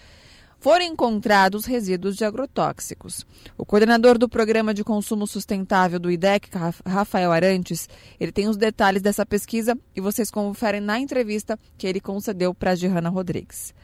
[0.59, 3.27] foram encontrados resíduos de agrotóxicos.
[3.57, 6.49] O coordenador do Programa de Consumo Sustentável do IDEC,
[6.85, 7.89] Rafael Arantes,
[8.19, 12.73] ele tem os detalhes dessa pesquisa e vocês conferem na entrevista que ele concedeu para
[12.73, 13.75] a Gihanna Rodrigues.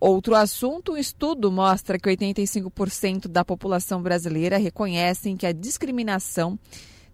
[0.00, 6.58] Outro assunto, o estudo mostra que 85% da população brasileira reconhecem que a discriminação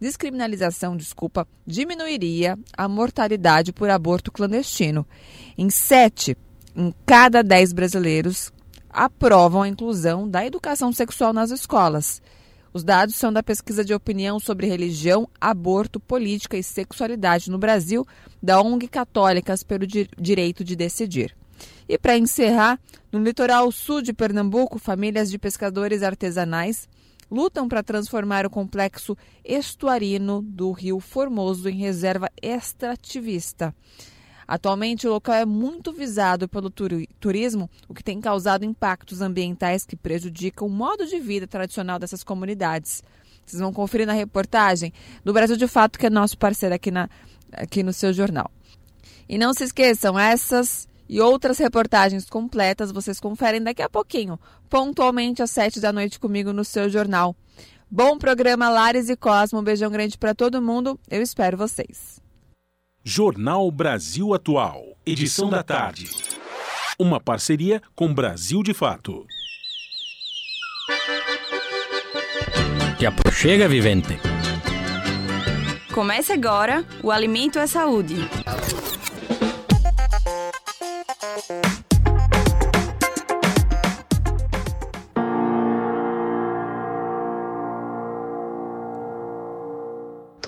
[0.01, 5.07] descriminalização, desculpa, diminuiria a mortalidade por aborto clandestino.
[5.59, 6.37] Em sete
[6.75, 8.53] em cada dez brasileiros
[8.89, 12.23] aprovam a inclusão da educação sexual nas escolas.
[12.73, 18.07] Os dados são da pesquisa de opinião sobre religião, aborto, política e sexualidade no Brasil,
[18.41, 21.37] da ONG Católicas pelo Direito de Decidir.
[21.89, 22.79] E para encerrar,
[23.11, 26.89] no litoral sul de Pernambuco, famílias de pescadores artesanais
[27.31, 33.75] lutam para transformar o complexo estuarino do Rio Formoso em reserva extrativista.
[34.49, 39.95] Atualmente, o local é muito visado pelo turismo, o que tem causado impactos ambientais que
[39.95, 43.01] prejudicam o modo de vida tradicional dessas comunidades.
[43.47, 44.93] Vocês vão conferir na reportagem
[45.25, 47.09] do Brasil de Fato, que é nosso parceiro aqui, na,
[47.53, 48.51] aqui no seu jornal.
[49.29, 54.39] E não se esqueçam, essas e outras reportagens completas vocês conferem daqui a pouquinho,
[54.69, 57.35] pontualmente às sete da noite comigo no seu jornal.
[57.91, 62.21] Bom programa Lares e Cosmo, um beijão grande para todo mundo, eu espero vocês.
[63.03, 66.09] Jornal Brasil Atual, edição da tarde.
[66.97, 69.27] Uma parceria com Brasil de Fato.
[72.97, 74.17] Te aproxega, vivente.
[75.93, 78.15] Comece agora o Alimento é Saúde.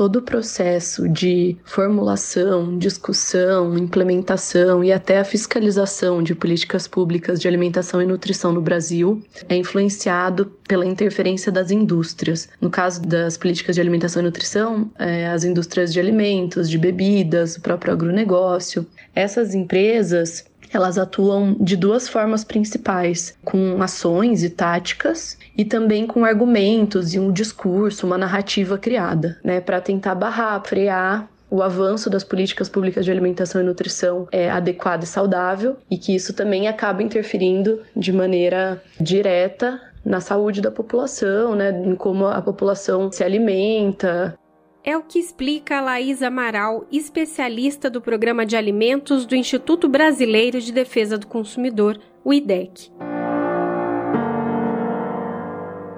[0.02, 7.46] Todo o processo de formulação, discussão, implementação e até a fiscalização de políticas públicas de
[7.46, 12.48] alimentação e nutrição no Brasil é influenciado pela interferência das indústrias.
[12.60, 17.56] No caso das políticas de alimentação e nutrição, é, as indústrias de alimentos, de bebidas,
[17.56, 18.84] o próprio agronegócio.
[19.14, 26.24] Essas empresas elas atuam de duas formas principais, com ações e táticas e também com
[26.24, 32.24] argumentos e um discurso, uma narrativa criada, né, para tentar barrar, frear o avanço das
[32.24, 37.02] políticas públicas de alimentação e nutrição é adequado e saudável e que isso também acaba
[37.02, 44.34] interferindo de maneira direta na saúde da população, né, em como a população se alimenta.
[44.84, 50.60] É o que explica a Laís Amaral, especialista do Programa de Alimentos do Instituto Brasileiro
[50.60, 52.90] de Defesa do Consumidor, o IDEC.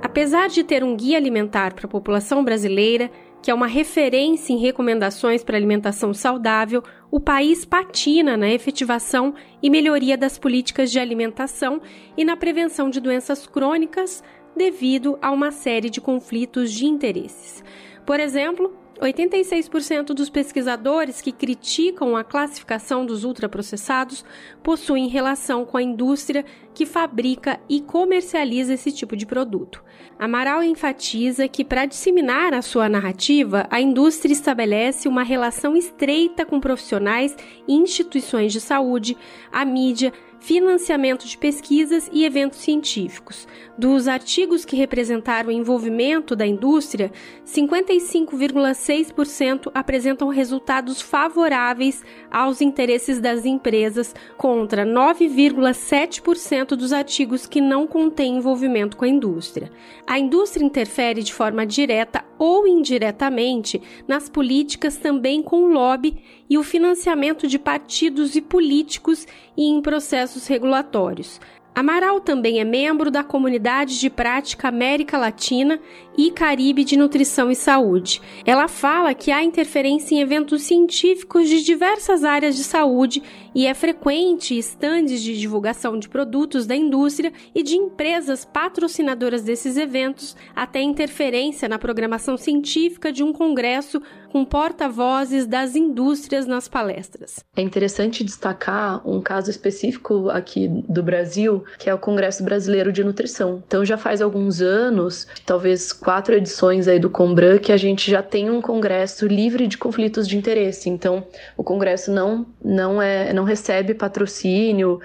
[0.03, 3.11] Apesar de ter um guia alimentar para a população brasileira,
[3.41, 9.71] que é uma referência em recomendações para alimentação saudável, o país patina na efetivação e
[9.71, 11.81] melhoria das políticas de alimentação
[12.19, 14.23] e na prevenção de doenças crônicas
[14.55, 17.65] devido a uma série de conflitos de interesses.
[18.05, 24.25] Por exemplo, 86% dos pesquisadores que criticam a classificação dos ultraprocessados
[24.63, 29.83] possuem relação com a indústria que fabrica e comercializa esse tipo de produto.
[30.19, 36.61] Amaral enfatiza que, para disseminar a sua narrativa, a indústria estabelece uma relação estreita com
[36.61, 37.37] profissionais
[37.67, 39.17] e instituições de saúde,
[39.51, 40.13] a mídia,
[40.45, 43.49] financiamento de pesquisas e eventos científicos.
[43.79, 47.11] Dos artigos que representaram o envolvimento da indústria,
[47.47, 58.37] 55,6% apresentam resultados favoráveis aos interesses das empresas, contra 9,7% dos artigos que não contêm
[58.37, 59.73] envolvimento com a indústria.
[60.07, 66.23] A indústria interfere de forma direta ou indiretamente nas políticas também com o lobby
[66.55, 69.27] e o financiamento de partidos e políticos
[69.57, 71.41] e em processos regulatórios.
[71.75, 75.81] Amaral também é membro da Comunidade de Prática América Latina
[76.17, 78.21] e Caribe de Nutrição e Saúde.
[78.45, 83.23] Ela fala que há interferência em eventos científicos de diversas áreas de saúde
[83.55, 89.77] e é frequente estandes de divulgação de produtos da indústria e de empresas patrocinadoras desses
[89.77, 94.03] eventos, até interferência na programação científica de um congresso
[94.35, 97.45] com porta-vozes das indústrias nas palestras.
[97.57, 103.05] É interessante destacar um caso específico aqui do Brasil, que é o Congresso Brasileiro de
[103.05, 103.63] Nutrição.
[103.65, 108.23] Então já faz alguns anos, talvez quatro edições aí do Combran, que a gente já
[108.23, 110.91] tem um congresso livre de conflitos de interesse.
[110.91, 111.27] Então
[111.57, 115.01] o congresso não não é não recebe patrocínio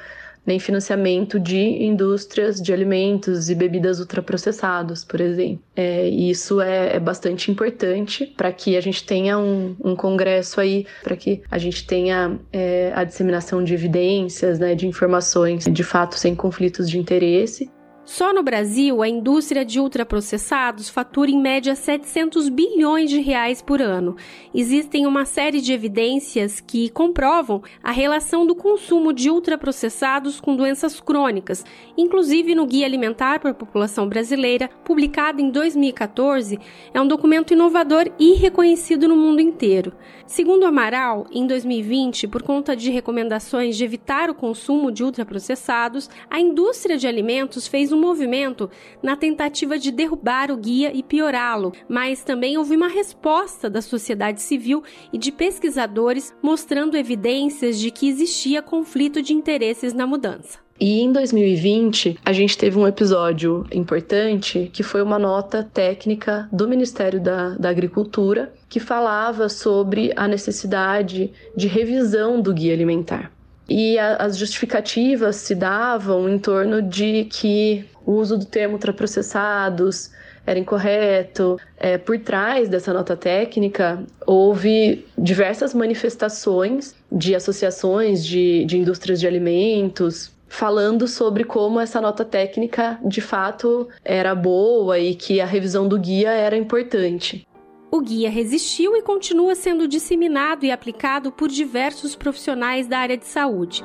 [0.45, 5.62] nem financiamento de indústrias de alimentos e bebidas ultraprocessados, por exemplo.
[5.76, 10.88] É, isso é, é, bastante importante para que a gente tenha um, um congresso aí,
[11.04, 16.16] para que a gente tenha é, a disseminação de evidências, né, de informações, de fato
[16.16, 17.70] sem conflitos de interesse
[18.10, 23.80] só no Brasil, a indústria de ultraprocessados fatura em média 700 bilhões de reais por
[23.80, 24.18] ano.
[24.51, 30.99] Existem uma série de evidências que comprovam a relação do consumo de ultraprocessados com doenças
[30.99, 31.64] crônicas,
[31.95, 36.60] inclusive no Guia Alimentar para a População Brasileira, publicado em 2014,
[36.91, 39.93] é um documento inovador e reconhecido no mundo inteiro.
[40.30, 46.40] Segundo Amaral, em 2020, por conta de recomendações de evitar o consumo de ultraprocessados, a
[46.40, 48.70] indústria de alimentos fez um movimento
[49.02, 54.44] na tentativa de derrubar o guia e piorá-lo, mas também houve uma resposta da sociedade
[54.44, 60.69] civil e de pesquisadores mostrando evidências de que existia conflito de interesses na mudança.
[60.80, 66.70] E em 2020, a gente teve um episódio importante que foi uma nota técnica do
[66.70, 73.30] Ministério da, da Agricultura que falava sobre a necessidade de revisão do guia alimentar.
[73.68, 80.12] E a, as justificativas se davam em torno de que o uso do termo ultraprocessados
[80.46, 81.60] era incorreto.
[81.78, 89.28] É, por trás dessa nota técnica, houve diversas manifestações de associações de, de indústrias de
[89.28, 95.88] alimentos, falando sobre como essa nota técnica de fato era boa e que a revisão
[95.88, 97.47] do guia era importante.
[97.91, 103.26] O guia resistiu e continua sendo disseminado e aplicado por diversos profissionais da área de
[103.26, 103.84] saúde.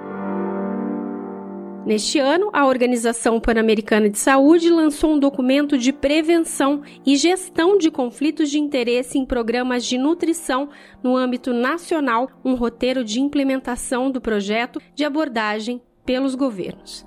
[1.87, 7.91] Neste ano, a Organização Pan-Americana de Saúde lançou um documento de prevenção e gestão de
[7.91, 10.71] conflitos de interesse em programas de nutrição
[11.03, 17.07] no âmbito nacional, um roteiro de implementação do projeto de abordagem pelos governos.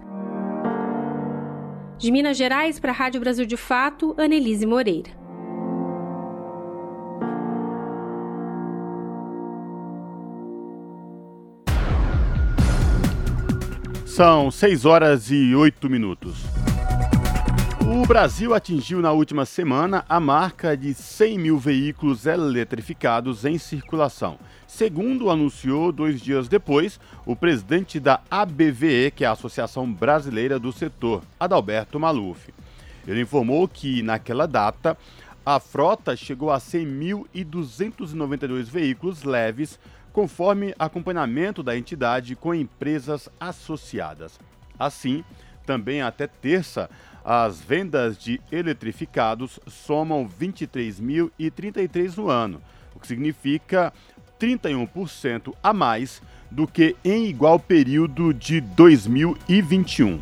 [1.98, 5.12] De Minas Gerais para a Rádio Brasil de Fato, Anelise Moreira.
[14.06, 16.38] São 6 horas e 8 minutos.
[17.86, 24.38] O Brasil atingiu na última semana a marca de 100 mil veículos eletrificados em circulação.
[24.68, 30.74] Segundo anunciou dois dias depois o presidente da ABVE, que é a Associação Brasileira do
[30.74, 32.54] Setor, Adalberto Maluf.
[33.08, 34.98] Ele informou que naquela data
[35.46, 39.80] a frota chegou a 100.292 veículos leves,
[40.12, 44.38] conforme acompanhamento da entidade com empresas associadas.
[44.78, 45.24] Assim,
[45.66, 46.90] também até terça,
[47.24, 52.62] as vendas de eletrificados somam 23.033 no ano,
[52.94, 53.94] o que significa
[54.40, 60.22] 31% a mais do que em igual período de 2021.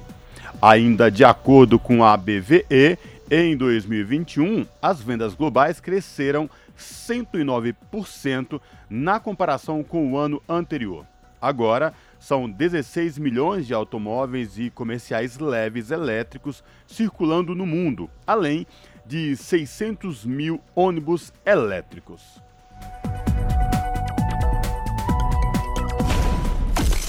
[0.61, 2.97] Ainda de acordo com a BVE,
[3.29, 11.05] em 2021, as vendas globais cresceram 109% na comparação com o ano anterior.
[11.41, 18.65] Agora, são 16 milhões de automóveis e comerciais leves elétricos circulando no mundo, além
[19.05, 22.44] de 600 mil ônibus elétricos.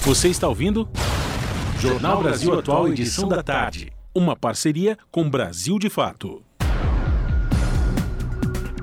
[0.07, 0.87] Você está ouvindo?
[1.81, 3.91] Jornal Brasil Atual, edição da tarde.
[4.15, 6.41] Uma parceria com Brasil de Fato.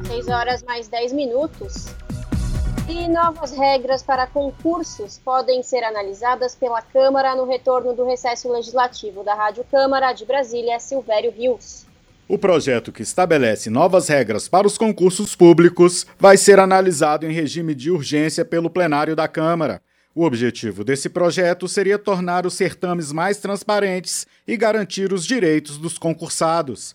[0.06, 1.86] 6 horas mais 10 minutos.
[2.86, 9.24] E novas regras para concursos podem ser analisadas pela Câmara no retorno do recesso legislativo
[9.24, 11.86] da Rádio Câmara de Brasília, Silvério Rios.
[12.28, 17.74] O projeto que estabelece novas regras para os concursos públicos vai ser analisado em regime
[17.74, 19.80] de urgência pelo plenário da Câmara.
[20.14, 25.98] O objetivo desse projeto seria tornar os certames mais transparentes e garantir os direitos dos
[25.98, 26.94] concursados.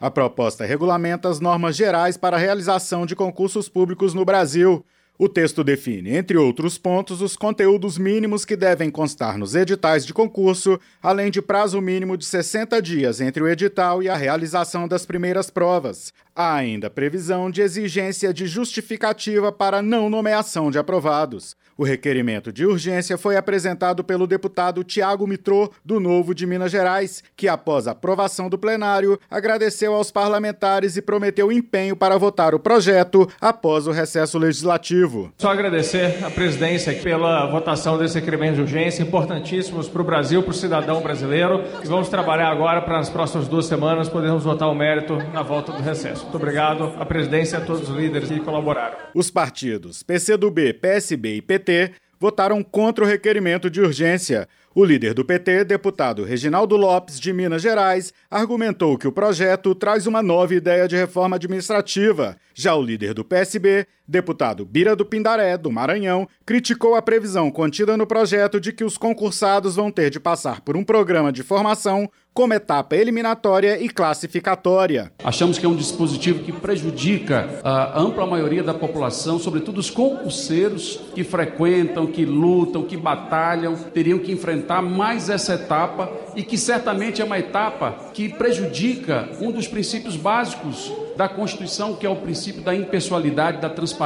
[0.00, 4.84] A proposta regulamenta as normas gerais para a realização de concursos públicos no Brasil
[5.22, 10.14] o texto define, entre outros pontos, os conteúdos mínimos que devem constar nos editais de
[10.14, 15.04] concurso, além de prazo mínimo de 60 dias entre o edital e a realização das
[15.04, 16.10] primeiras provas.
[16.42, 21.54] Há ainda previsão de exigência de justificativa para não nomeação de aprovados.
[21.76, 27.22] O requerimento de urgência foi apresentado pelo deputado Tiago Mitrô, do Novo de Minas Gerais,
[27.36, 32.58] que, após a aprovação do plenário, agradeceu aos parlamentares e prometeu empenho para votar o
[32.58, 35.32] projeto após o recesso legislativo.
[35.38, 40.50] Só agradecer à presidência pela votação desse requerimento de urgência, importantíssimos para o Brasil, para
[40.50, 44.74] o cidadão brasileiro, e vamos trabalhar agora para nas próximas duas semanas podermos votar o
[44.74, 46.29] mérito na volta do recesso.
[46.30, 48.96] Muito obrigado à presidência e a todos os líderes que colaboraram.
[49.12, 51.90] Os partidos PCdoB, PSB e PT
[52.20, 54.46] votaram contra o requerimento de urgência.
[54.72, 60.06] O líder do PT, deputado Reginaldo Lopes, de Minas Gerais, argumentou que o projeto traz
[60.06, 62.36] uma nova ideia de reforma administrativa.
[62.54, 67.96] Já o líder do PSB, deputado Bira do Pindaré, do Maranhão, criticou a previsão contida
[67.96, 72.10] no projeto de que os concursados vão ter de passar por um programa de formação
[72.32, 75.12] como etapa eliminatória e classificatória.
[75.22, 81.00] Achamos que é um dispositivo que prejudica a ampla maioria da população, sobretudo os concurseiros
[81.14, 87.20] que frequentam, que lutam, que batalham, teriam que enfrentar mais essa etapa e que certamente
[87.20, 92.62] é uma etapa que prejudica um dos princípios básicos da Constituição, que é o princípio
[92.62, 93.99] da impessoalidade, da transparência,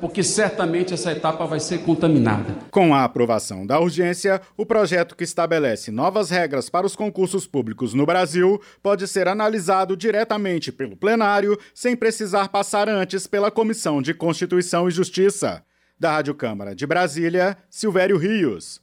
[0.00, 2.54] porque certamente essa etapa vai ser contaminada.
[2.70, 7.92] Com a aprovação da urgência, o projeto que estabelece novas regras para os concursos públicos
[7.92, 14.14] no Brasil pode ser analisado diretamente pelo plenário, sem precisar passar antes pela Comissão de
[14.14, 15.62] Constituição e Justiça.
[15.98, 18.80] Da Rádio Câmara de Brasília, Silvério Rios.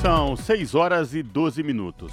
[0.00, 2.12] São 6 horas e 12 minutos.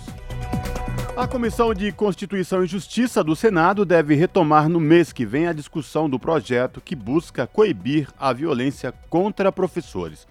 [1.18, 5.54] A Comissão de Constituição e Justiça do Senado deve retomar no mês que vem a
[5.54, 10.28] discussão do projeto que busca coibir a violência contra professores.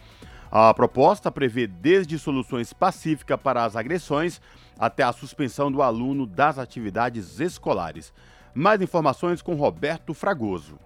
[0.53, 4.43] A proposta prevê desde soluções pacíficas para as agressões
[4.79, 8.13] até a suspensão do aluno das atividades escolares.
[8.53, 10.79] Mais informações com Roberto Fragoso.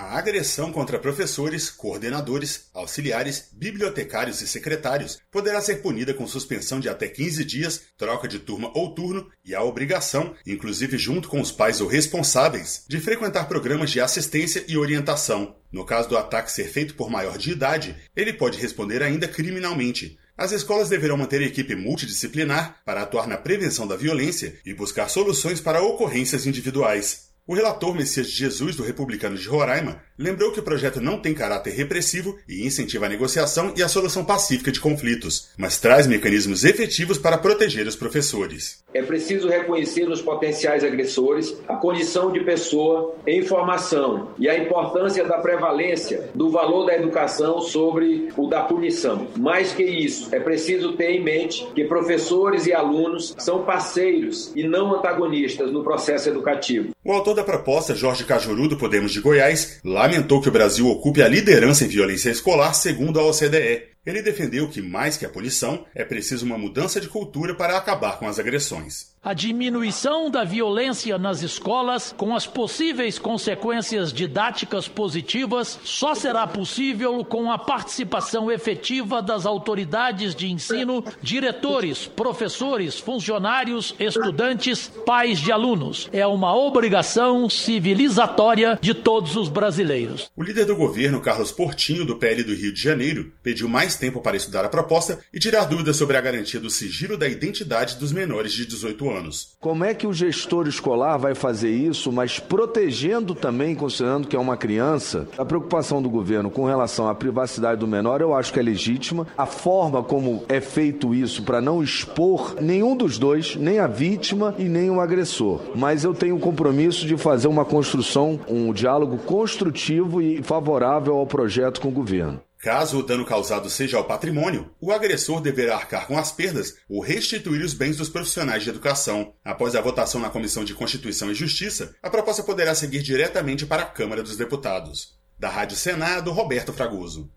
[0.00, 6.88] A agressão contra professores, coordenadores, auxiliares, bibliotecários e secretários poderá ser punida com suspensão de
[6.88, 11.50] até 15 dias, troca de turma ou turno e a obrigação, inclusive junto com os
[11.50, 15.56] pais ou responsáveis, de frequentar programas de assistência e orientação.
[15.72, 20.16] No caso do ataque ser feito por maior de idade, ele pode responder ainda criminalmente.
[20.36, 25.60] As escolas deverão manter equipe multidisciplinar para atuar na prevenção da violência e buscar soluções
[25.60, 27.27] para ocorrências individuais.
[27.48, 31.70] O relator Messias Jesus, do Republicano de Roraima, lembrou que o projeto não tem caráter
[31.70, 37.16] repressivo e incentiva a negociação e a solução pacífica de conflitos, mas traz mecanismos efetivos
[37.16, 38.84] para proteger os professores.
[38.92, 45.24] É preciso reconhecer nos potenciais agressores a condição de pessoa em formação e a importância
[45.24, 49.26] da prevalência do valor da educação sobre o da punição.
[49.38, 54.64] Mais que isso, é preciso ter em mente que professores e alunos são parceiros e
[54.64, 56.90] não antagonistas no processo educativo.
[57.02, 61.22] O autor da proposta, Jorge Cajuru, do Podemos de Goiás, lamentou que o Brasil ocupe
[61.22, 63.84] a liderança em violência escolar, segundo a OCDE.
[64.04, 68.18] Ele defendeu que, mais que a punição, é preciso uma mudança de cultura para acabar
[68.18, 75.78] com as agressões a diminuição da violência nas escolas, com as possíveis consequências didáticas positivas,
[75.82, 84.88] só será possível com a participação efetiva das autoridades de ensino, diretores, professores, funcionários, estudantes,
[85.04, 86.08] pais de alunos.
[86.12, 90.30] É uma obrigação civilizatória de todos os brasileiros.
[90.36, 94.20] O líder do governo, Carlos Portinho, do PL do Rio de Janeiro, pediu mais tempo
[94.20, 98.12] para estudar a proposta e tirar dúvidas sobre a garantia do sigilo da identidade dos
[98.12, 99.56] menores de 18 anos anos.
[99.60, 104.38] Como é que o gestor escolar vai fazer isso, mas protegendo também, considerando que é
[104.38, 105.28] uma criança?
[105.36, 109.26] A preocupação do governo com relação à privacidade do menor, eu acho que é legítima.
[109.36, 114.54] A forma como é feito isso para não expor nenhum dos dois, nem a vítima
[114.58, 115.60] e nem o agressor.
[115.74, 121.26] Mas eu tenho o compromisso de fazer uma construção, um diálogo construtivo e favorável ao
[121.26, 122.40] projeto com o governo.
[122.58, 127.00] Caso o dano causado seja ao patrimônio, o agressor deverá arcar com as perdas ou
[127.00, 129.32] restituir os bens dos profissionais de educação.
[129.44, 133.82] Após a votação na Comissão de Constituição e Justiça, a proposta poderá seguir diretamente para
[133.82, 135.16] a Câmara dos Deputados.
[135.38, 137.30] Da Rádio Senado, Roberto Fragoso.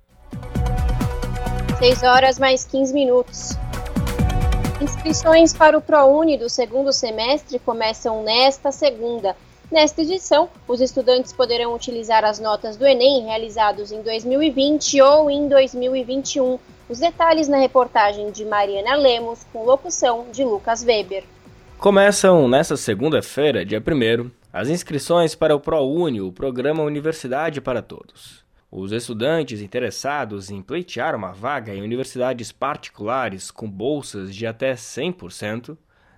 [1.78, 3.50] 6 horas mais 15 minutos.
[4.82, 9.36] Inscrições para o ProUni do segundo semestre começam nesta segunda.
[9.72, 15.48] Nesta edição, os estudantes poderão utilizar as notas do Enem realizados em 2020 ou em
[15.48, 16.60] 2021.
[16.90, 21.24] Os detalhes na reportagem de Mariana Lemos, com locução de Lucas Weber.
[21.78, 28.44] Começam nesta segunda-feira, dia 1 as inscrições para o ProUni, o programa Universidade para Todos.
[28.70, 35.78] Os estudantes interessados em pleitear uma vaga em universidades particulares com bolsas de até 100%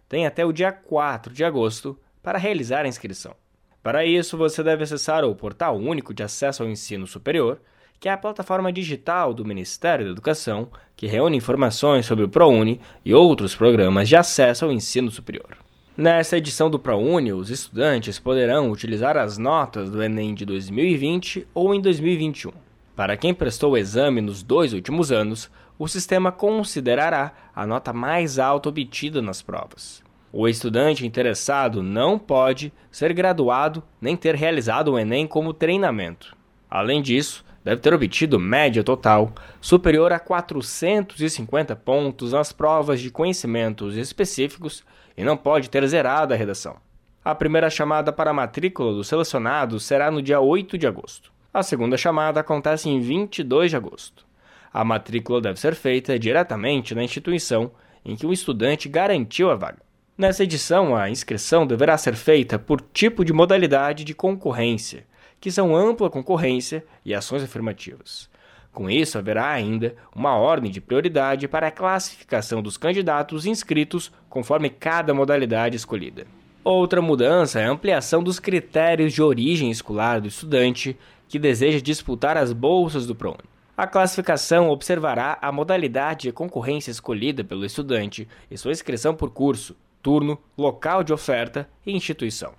[0.10, 3.43] têm até o dia 4 de agosto para realizar a inscrição.
[3.84, 7.60] Para isso, você deve acessar o Portal Único de Acesso ao Ensino Superior,
[8.00, 12.80] que é a plataforma digital do Ministério da Educação que reúne informações sobre o ProUni
[13.04, 15.58] e outros programas de acesso ao ensino superior.
[15.98, 21.76] Nesta edição do ProUni, os estudantes poderão utilizar as notas do Enem de 2020 ou
[21.76, 22.52] em 2021.
[22.96, 28.40] Para quem prestou o exame nos dois últimos anos, o sistema considerará a nota mais
[28.40, 30.03] alta obtida nas provas.
[30.36, 36.36] O estudante interessado não pode ser graduado nem ter realizado o Enem como treinamento.
[36.68, 39.32] Além disso, deve ter obtido média total
[39.62, 44.84] superior a 450 pontos nas provas de conhecimentos específicos
[45.16, 46.78] e não pode ter zerado a redação.
[47.24, 51.32] A primeira chamada para a matrícula dos selecionados será no dia 8 de agosto.
[51.54, 54.26] A segunda chamada acontece em 22 de agosto.
[54.74, 57.70] A matrícula deve ser feita diretamente na instituição
[58.04, 59.93] em que o estudante garantiu a vaga.
[60.16, 65.08] Nessa edição, a inscrição deverá ser feita por tipo de modalidade de concorrência,
[65.42, 68.30] que são ampla concorrência e ações afirmativas.
[68.72, 74.70] Com isso, haverá ainda uma ordem de prioridade para a classificação dos candidatos inscritos conforme
[74.70, 76.28] cada modalidade escolhida.
[76.64, 80.96] Outra mudança é a ampliação dos critérios de origem escolar do estudante
[81.28, 83.50] que deseja disputar as bolsas do ProUni.
[83.76, 89.76] A classificação observará a modalidade de concorrência escolhida pelo estudante e sua inscrição por curso,
[90.04, 92.54] turno, local de oferta e instituição.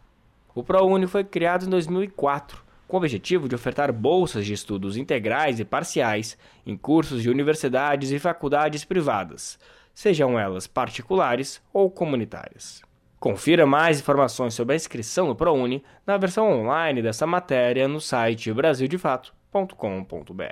[0.54, 5.60] O ProUni foi criado em 2004 com o objetivo de ofertar bolsas de estudos integrais
[5.60, 9.58] e parciais em cursos de universidades e faculdades privadas,
[9.94, 12.82] sejam elas particulares ou comunitárias.
[13.18, 18.52] Confira mais informações sobre a inscrição no ProUni na versão online dessa matéria no site
[18.52, 20.44] brasildefato.com.br.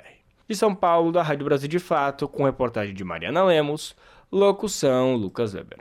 [0.49, 3.95] De São Paulo, da Rádio Brasil de Fato, com reportagem de Mariana Lemos,
[4.31, 5.79] locução Lucas Weber.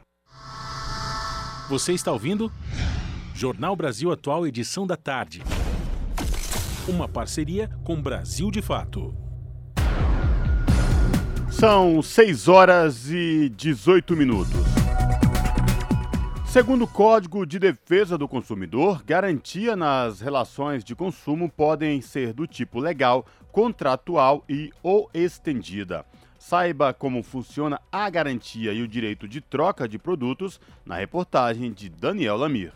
[1.72, 2.52] Você está ouvindo?
[3.34, 5.42] Jornal Brasil Atual, edição da tarde.
[6.86, 9.16] Uma parceria com Brasil de Fato.
[11.50, 14.52] São 6 horas e 18 minutos.
[16.46, 22.46] Segundo o Código de Defesa do Consumidor, garantia nas relações de consumo podem ser do
[22.46, 26.06] tipo legal, contratual e ou estendida.
[26.44, 31.88] Saiba como funciona a garantia e o direito de troca de produtos na reportagem de
[31.88, 32.74] Daniel Lamir.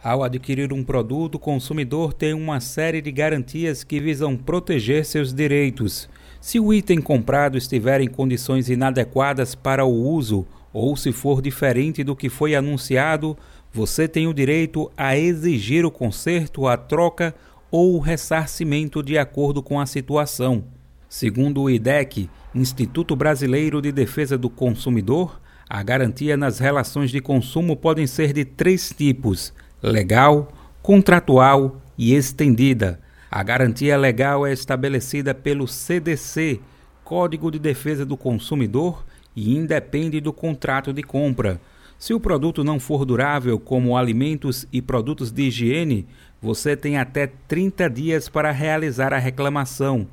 [0.00, 5.34] Ao adquirir um produto, o consumidor tem uma série de garantias que visam proteger seus
[5.34, 6.08] direitos.
[6.40, 12.04] Se o item comprado estiver em condições inadequadas para o uso ou se for diferente
[12.04, 13.36] do que foi anunciado,
[13.72, 17.34] você tem o direito a exigir o conserto, a troca
[17.68, 20.77] ou o ressarcimento de acordo com a situação.
[21.08, 27.74] Segundo o IDEC, Instituto Brasileiro de Defesa do Consumidor, a garantia nas relações de consumo
[27.74, 30.52] podem ser de três tipos: legal,
[30.82, 33.00] contratual e estendida.
[33.30, 36.60] A garantia legal é estabelecida pelo CDC,
[37.02, 41.58] Código de Defesa do Consumidor, e independe do contrato de compra.
[41.98, 46.06] Se o produto não for durável, como alimentos e produtos de higiene,
[46.40, 50.06] você tem até 30 dias para realizar a reclamação.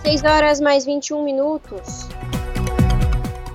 [0.04, 2.08] 6 horas mais 21 minutos.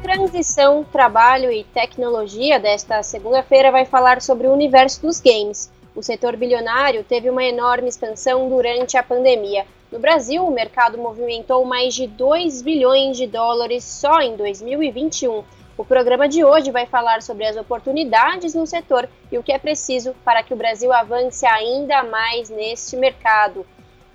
[0.03, 5.71] Transição, Trabalho e Tecnologia desta segunda-feira vai falar sobre o universo dos games.
[5.99, 9.67] O setor bilionário teve uma enorme expansão durante a pandemia.
[9.91, 15.43] No Brasil, o mercado movimentou mais de 2 bilhões de dólares só em 2021.
[15.77, 19.59] O programa de hoje vai falar sobre as oportunidades no setor e o que é
[19.59, 23.67] preciso para que o Brasil avance ainda mais neste mercado.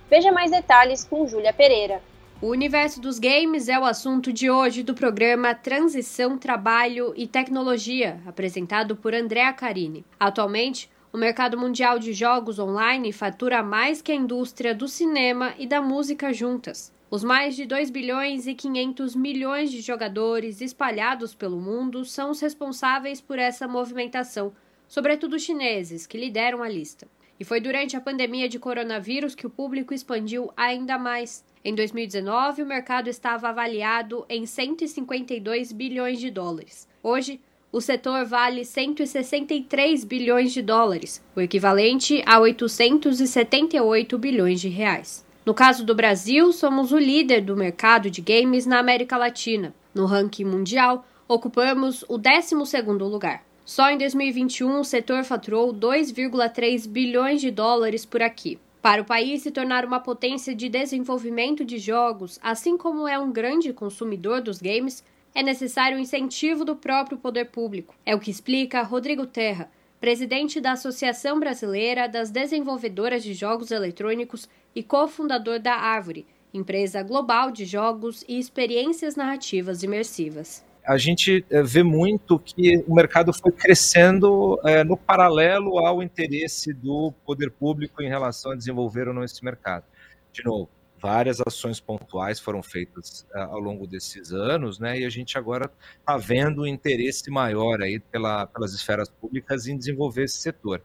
[0.09, 2.01] Veja mais detalhes com Júlia Pereira.
[2.41, 8.21] O universo dos games é o assunto de hoje do programa Transição, Trabalho e Tecnologia,
[8.25, 10.05] apresentado por Andréa Carini.
[10.19, 15.67] Atualmente, o mercado mundial de jogos online fatura mais que a indústria do cinema e
[15.67, 16.91] da música juntas.
[17.11, 22.41] Os mais de 2 bilhões e 500 milhões de jogadores espalhados pelo mundo são os
[22.41, 24.51] responsáveis por essa movimentação,
[24.87, 27.07] sobretudo chineses, que lideram a lista.
[27.39, 31.45] E foi durante a pandemia de coronavírus que o público expandiu ainda mais.
[31.63, 36.87] Em 2019, o mercado estava avaliado em 152 bilhões de dólares.
[37.03, 37.39] Hoje,
[37.73, 45.25] o setor vale 163 bilhões de dólares, o equivalente a 878 bilhões de reais.
[45.43, 49.73] No caso do Brasil, somos o líder do mercado de games na América Latina.
[49.91, 53.43] No ranking mundial, ocupamos o 12º lugar.
[53.65, 58.59] Só em 2021, o setor faturou 2,3 bilhões de dólares por aqui.
[58.83, 63.31] Para o país se tornar uma potência de desenvolvimento de jogos, assim como é um
[63.31, 65.03] grande consumidor dos games,
[65.35, 67.95] é necessário o incentivo do próprio poder público.
[68.05, 69.69] É o que explica Rodrigo Terra,
[69.99, 77.51] presidente da Associação Brasileira das Desenvolvedoras de Jogos Eletrônicos e cofundador da Árvore, empresa global
[77.51, 80.63] de jogos e experiências narrativas imersivas.
[80.85, 86.73] A gente eh, vê muito que o mercado foi crescendo é, no paralelo ao interesse
[86.73, 89.85] do poder público em relação a desenvolver ou não esse mercado.
[90.33, 90.69] De novo,
[91.03, 95.01] várias ações pontuais foram feitas uh, ao longo desses anos, né?
[95.01, 95.69] E a gente agora
[95.99, 100.81] está vendo um interesse maior aí pela, pelas esferas públicas em desenvolver esse setor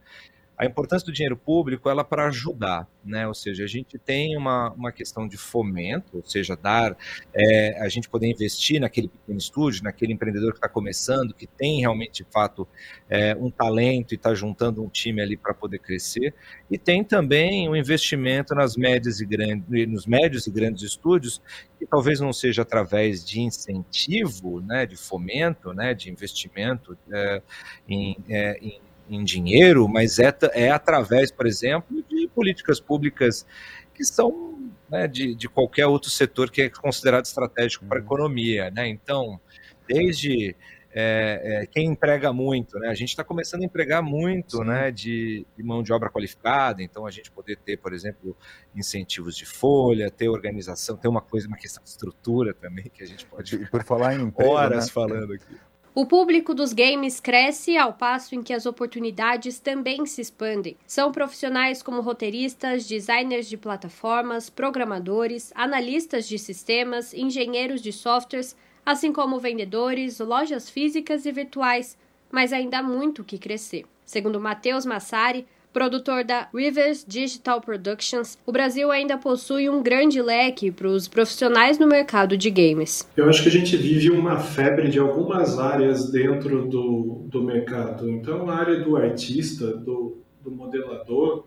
[0.59, 3.29] a importância do dinheiro público ela para ajudar, né?
[3.29, 6.97] Ou seja, a gente tem uma, uma questão de fomento, ou seja, dar
[7.33, 11.79] é, a gente poder investir naquele pequeno estúdio, naquele empreendedor que está começando, que tem
[11.81, 12.67] realmente de fato
[13.09, 16.35] é, um talento e está juntando um time ali para poder crescer,
[16.69, 21.41] e tem também o um investimento nas médias e grandes, nos médios e grandes estúdios,
[21.79, 27.43] que talvez não seja através de incentivo, né, de fomento, né, de investimento é,
[27.89, 33.47] em, é, em em dinheiro, mas é, é através, por exemplo, de políticas públicas
[33.95, 38.07] que são né, de, de qualquer outro setor que é considerado estratégico para a uhum.
[38.07, 38.71] economia.
[38.71, 38.89] Né?
[38.89, 39.41] Então,
[39.87, 40.55] desde
[40.91, 42.89] é, é, quem emprega muito, né?
[42.89, 46.83] A gente está começando a empregar muito, né, de, de, mão de obra qualificada.
[46.83, 48.37] Então a gente poder ter, por exemplo,
[48.75, 53.07] incentivos de folha, ter organização, ter uma coisa, uma questão de estrutura também que a
[53.07, 53.59] gente pode.
[53.71, 54.93] por falar em emprego, horas né?
[54.93, 55.57] falando aqui.
[55.94, 60.77] O público dos games cresce ao passo em que as oportunidades também se expandem.
[60.86, 68.55] São profissionais como roteiristas, designers de plataformas, programadores, analistas de sistemas, engenheiros de softwares,
[68.85, 71.97] assim como vendedores, lojas físicas e virtuais,
[72.31, 73.85] mas ainda há muito que crescer.
[74.05, 75.47] Segundo Matheus Massari,
[75.79, 81.79] produtor da Rivers Digital Productions, o Brasil ainda possui um grande leque para os profissionais
[81.79, 83.09] no mercado de games.
[83.17, 88.11] Eu acho que a gente vive uma febre de algumas áreas dentro do, do mercado.
[88.11, 91.45] Então, a área do artista, do, do modelador,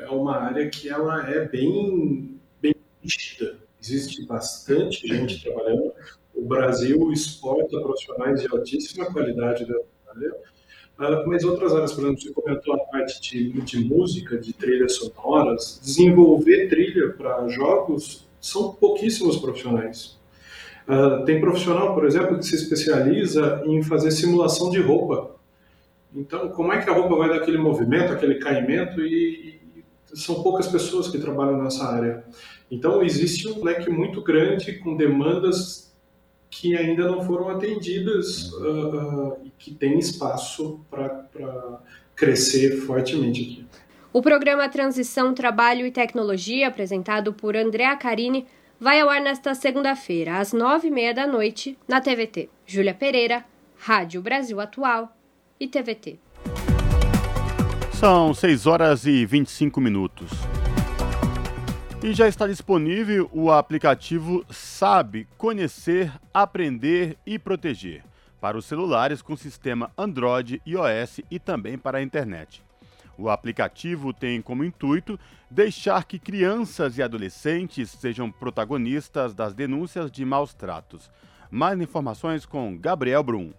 [0.00, 2.74] é uma área que ela é bem, bem.
[3.78, 5.92] Existe bastante gente trabalhando.
[6.34, 9.74] O Brasil exporta profissionais de altíssima qualidade da
[10.08, 10.34] área
[11.26, 15.78] mas outras áreas, por exemplo, você comentou a parte de, de música, de trilhas sonoras,
[15.82, 20.16] desenvolver trilha para jogos são pouquíssimos profissionais.
[20.88, 25.36] Uh, tem profissional, por exemplo, que se especializa em fazer simulação de roupa.
[26.14, 29.60] Então, como é que a roupa vai dar aquele movimento, aquele caimento, e,
[30.12, 32.24] e são poucas pessoas que trabalham nessa área.
[32.70, 35.85] Então, existe um leque muito grande com demandas
[36.60, 41.28] que ainda não foram atendidas uh, uh, e que tem espaço para
[42.14, 43.66] crescer fortemente aqui.
[44.12, 48.46] O programa Transição, Trabalho e Tecnologia, apresentado por Andréa Carini,
[48.80, 52.48] vai ao ar nesta segunda-feira, às nove e meia da noite, na TVT.
[52.66, 53.44] Júlia Pereira,
[53.76, 55.14] Rádio Brasil Atual
[55.60, 56.18] e TVT.
[57.92, 60.30] São 6 horas e 25 minutos.
[62.06, 68.04] E já está disponível o aplicativo Sabe Conhecer, Aprender e Proteger
[68.40, 72.62] para os celulares com sistema Android, iOS e também para a internet.
[73.18, 75.18] O aplicativo tem como intuito
[75.50, 81.10] deixar que crianças e adolescentes sejam protagonistas das denúncias de maus tratos.
[81.50, 83.52] Mais informações com Gabriel Brum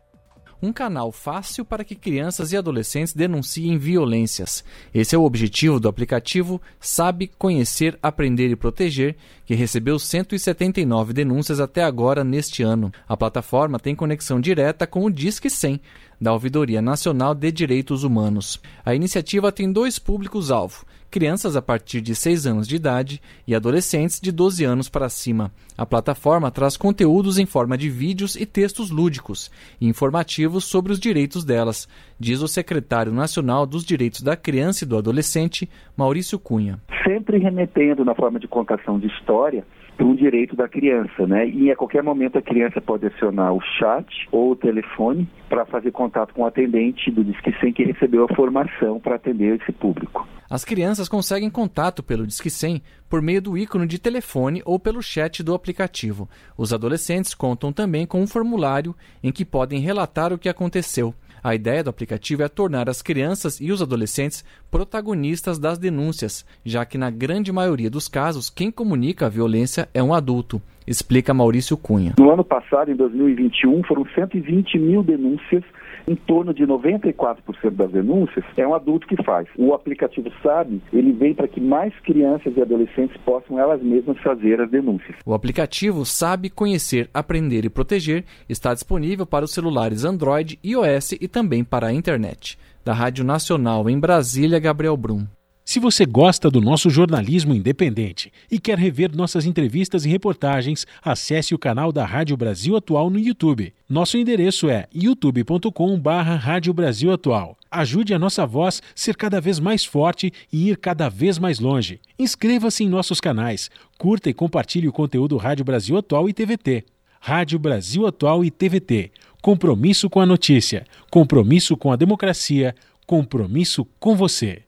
[0.62, 4.64] um canal fácil para que crianças e adolescentes denunciem violências.
[4.94, 9.16] Esse é o objetivo do aplicativo Sabe Conhecer, Aprender e Proteger,
[9.46, 12.92] que recebeu 179 denúncias até agora neste ano.
[13.08, 15.80] A plataforma tem conexão direta com o Disque 100
[16.20, 18.62] da Ouvidoria Nacional de Direitos Humanos.
[18.86, 24.20] A iniciativa tem dois públicos-alvo crianças a partir de 6 anos de idade e adolescentes
[24.20, 25.52] de 12 anos para cima.
[25.78, 31.00] A plataforma traz conteúdos em forma de vídeos e textos lúdicos e informativos sobre os
[31.00, 31.88] direitos delas,
[32.20, 36.80] diz o secretário nacional dos Direitos da Criança e do Adolescente, Maurício Cunha.
[37.04, 39.66] Sempre remetendo na forma de contação de história
[39.98, 41.50] para um direito da criança, né?
[41.50, 45.92] E a qualquer momento a criança pode acionar o chat ou o telefone para fazer
[45.92, 50.28] contato com o atendente do Disque 100 que recebeu a formação para atender esse público.
[50.50, 55.02] As crianças conseguem contato pelo Disque 100 por meio do ícone de telefone ou pelo
[55.02, 56.30] chat do aplicativo.
[56.58, 61.14] Os adolescentes contam também com um formulário em que podem relatar o que aconteceu.
[61.44, 66.86] A ideia do aplicativo é tornar as crianças e os adolescentes protagonistas das denúncias, já
[66.86, 71.78] que na grande maioria dos casos quem comunica a violência é um adulto, explica Maurício
[71.78, 72.14] Cunha.
[72.18, 75.64] No ano passado, em 2021, foram 120 mil denúncias
[76.08, 79.48] em torno de 94% das denúncias é um adulto que faz.
[79.58, 84.62] O aplicativo Sabe, ele vem para que mais crianças e adolescentes possam elas mesmas fazer
[84.62, 85.18] as denúncias.
[85.26, 91.28] O aplicativo Sabe Conhecer, Aprender e Proteger está disponível para os celulares Android, iOS e
[91.28, 92.58] também para a internet.
[92.86, 95.26] Da Rádio Nacional em Brasília, Gabriel Brum.
[95.70, 101.54] Se você gosta do nosso jornalismo independente e quer rever nossas entrevistas e reportagens, acesse
[101.54, 103.74] o canal da Rádio Brasil Atual no YouTube.
[103.90, 107.58] Nosso endereço é youtube.com/barra Rádio Brasil Atual.
[107.70, 112.00] Ajude a nossa voz ser cada vez mais forte e ir cada vez mais longe.
[112.18, 116.86] Inscreva-se em nossos canais, curta e compartilhe o conteúdo Rádio Brasil Atual e TVT.
[117.20, 119.12] Rádio Brasil Atual e TVT.
[119.42, 122.74] Compromisso com a notícia, compromisso com a democracia,
[123.06, 124.64] compromisso com você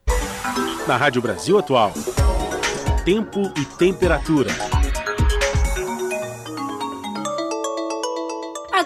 [0.90, 1.92] na Rádio Brasil Atual.
[3.04, 4.50] Tempo e temperatura.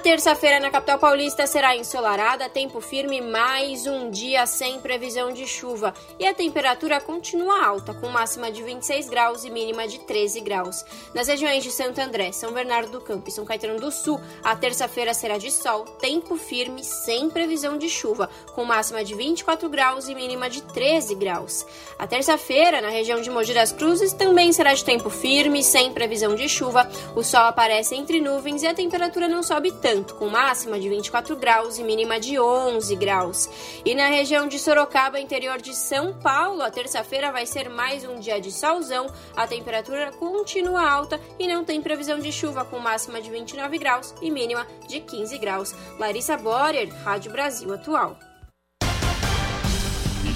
[0.04, 5.94] Terça-feira na capital paulista será ensolarada, tempo firme, mais um dia sem previsão de chuva.
[6.18, 10.84] E a temperatura continua alta, com máxima de 26 graus e mínima de 13 graus.
[11.14, 14.54] Nas regiões de Santo André, São Bernardo do Campo e São Caetano do Sul, a
[14.54, 20.06] terça-feira será de sol, tempo firme, sem previsão de chuva, com máxima de 24 graus
[20.06, 21.64] e mínima de 13 graus.
[21.98, 26.34] A terça-feira, na região de Mogi das Cruzes, também será de tempo firme, sem previsão
[26.34, 26.86] de chuva.
[27.16, 31.36] O sol aparece entre nuvens e a temperatura não sobe tanto, com máxima de 24
[31.36, 33.48] graus e mínima de 11 graus.
[33.84, 38.18] E na região de Sorocaba, interior de São Paulo, a terça-feira vai ser mais um
[38.18, 39.06] dia de solzão,
[39.36, 44.14] a temperatura continua alta e não tem previsão de chuva, com máxima de 29 graus
[44.20, 45.74] e mínima de 15 graus.
[45.98, 48.18] Larissa Borer, Rádio Brasil Atual.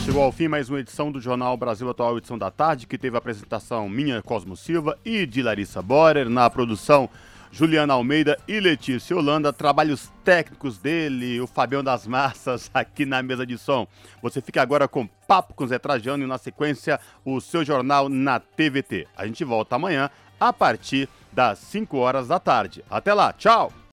[0.09, 3.15] Chegou ao fim mais uma edição do Jornal Brasil Atual, edição da tarde, que teve
[3.15, 7.11] a apresentação minha, Cosmo Silva, e de Larissa Borer, na produção
[7.51, 13.47] Juliana Almeida e Letícia Holanda, trabalhos técnicos dele, o Fabião das Massas aqui na mesa
[13.47, 13.87] de som.
[14.23, 18.41] Você fica agora com Papo com Zé Trajano e na sequência o seu jornal na
[18.41, 19.07] TVT.
[19.17, 20.11] A gente volta amanhã
[20.41, 22.85] a partir das 5 horas da tarde.
[22.91, 23.73] Até lá, tchau!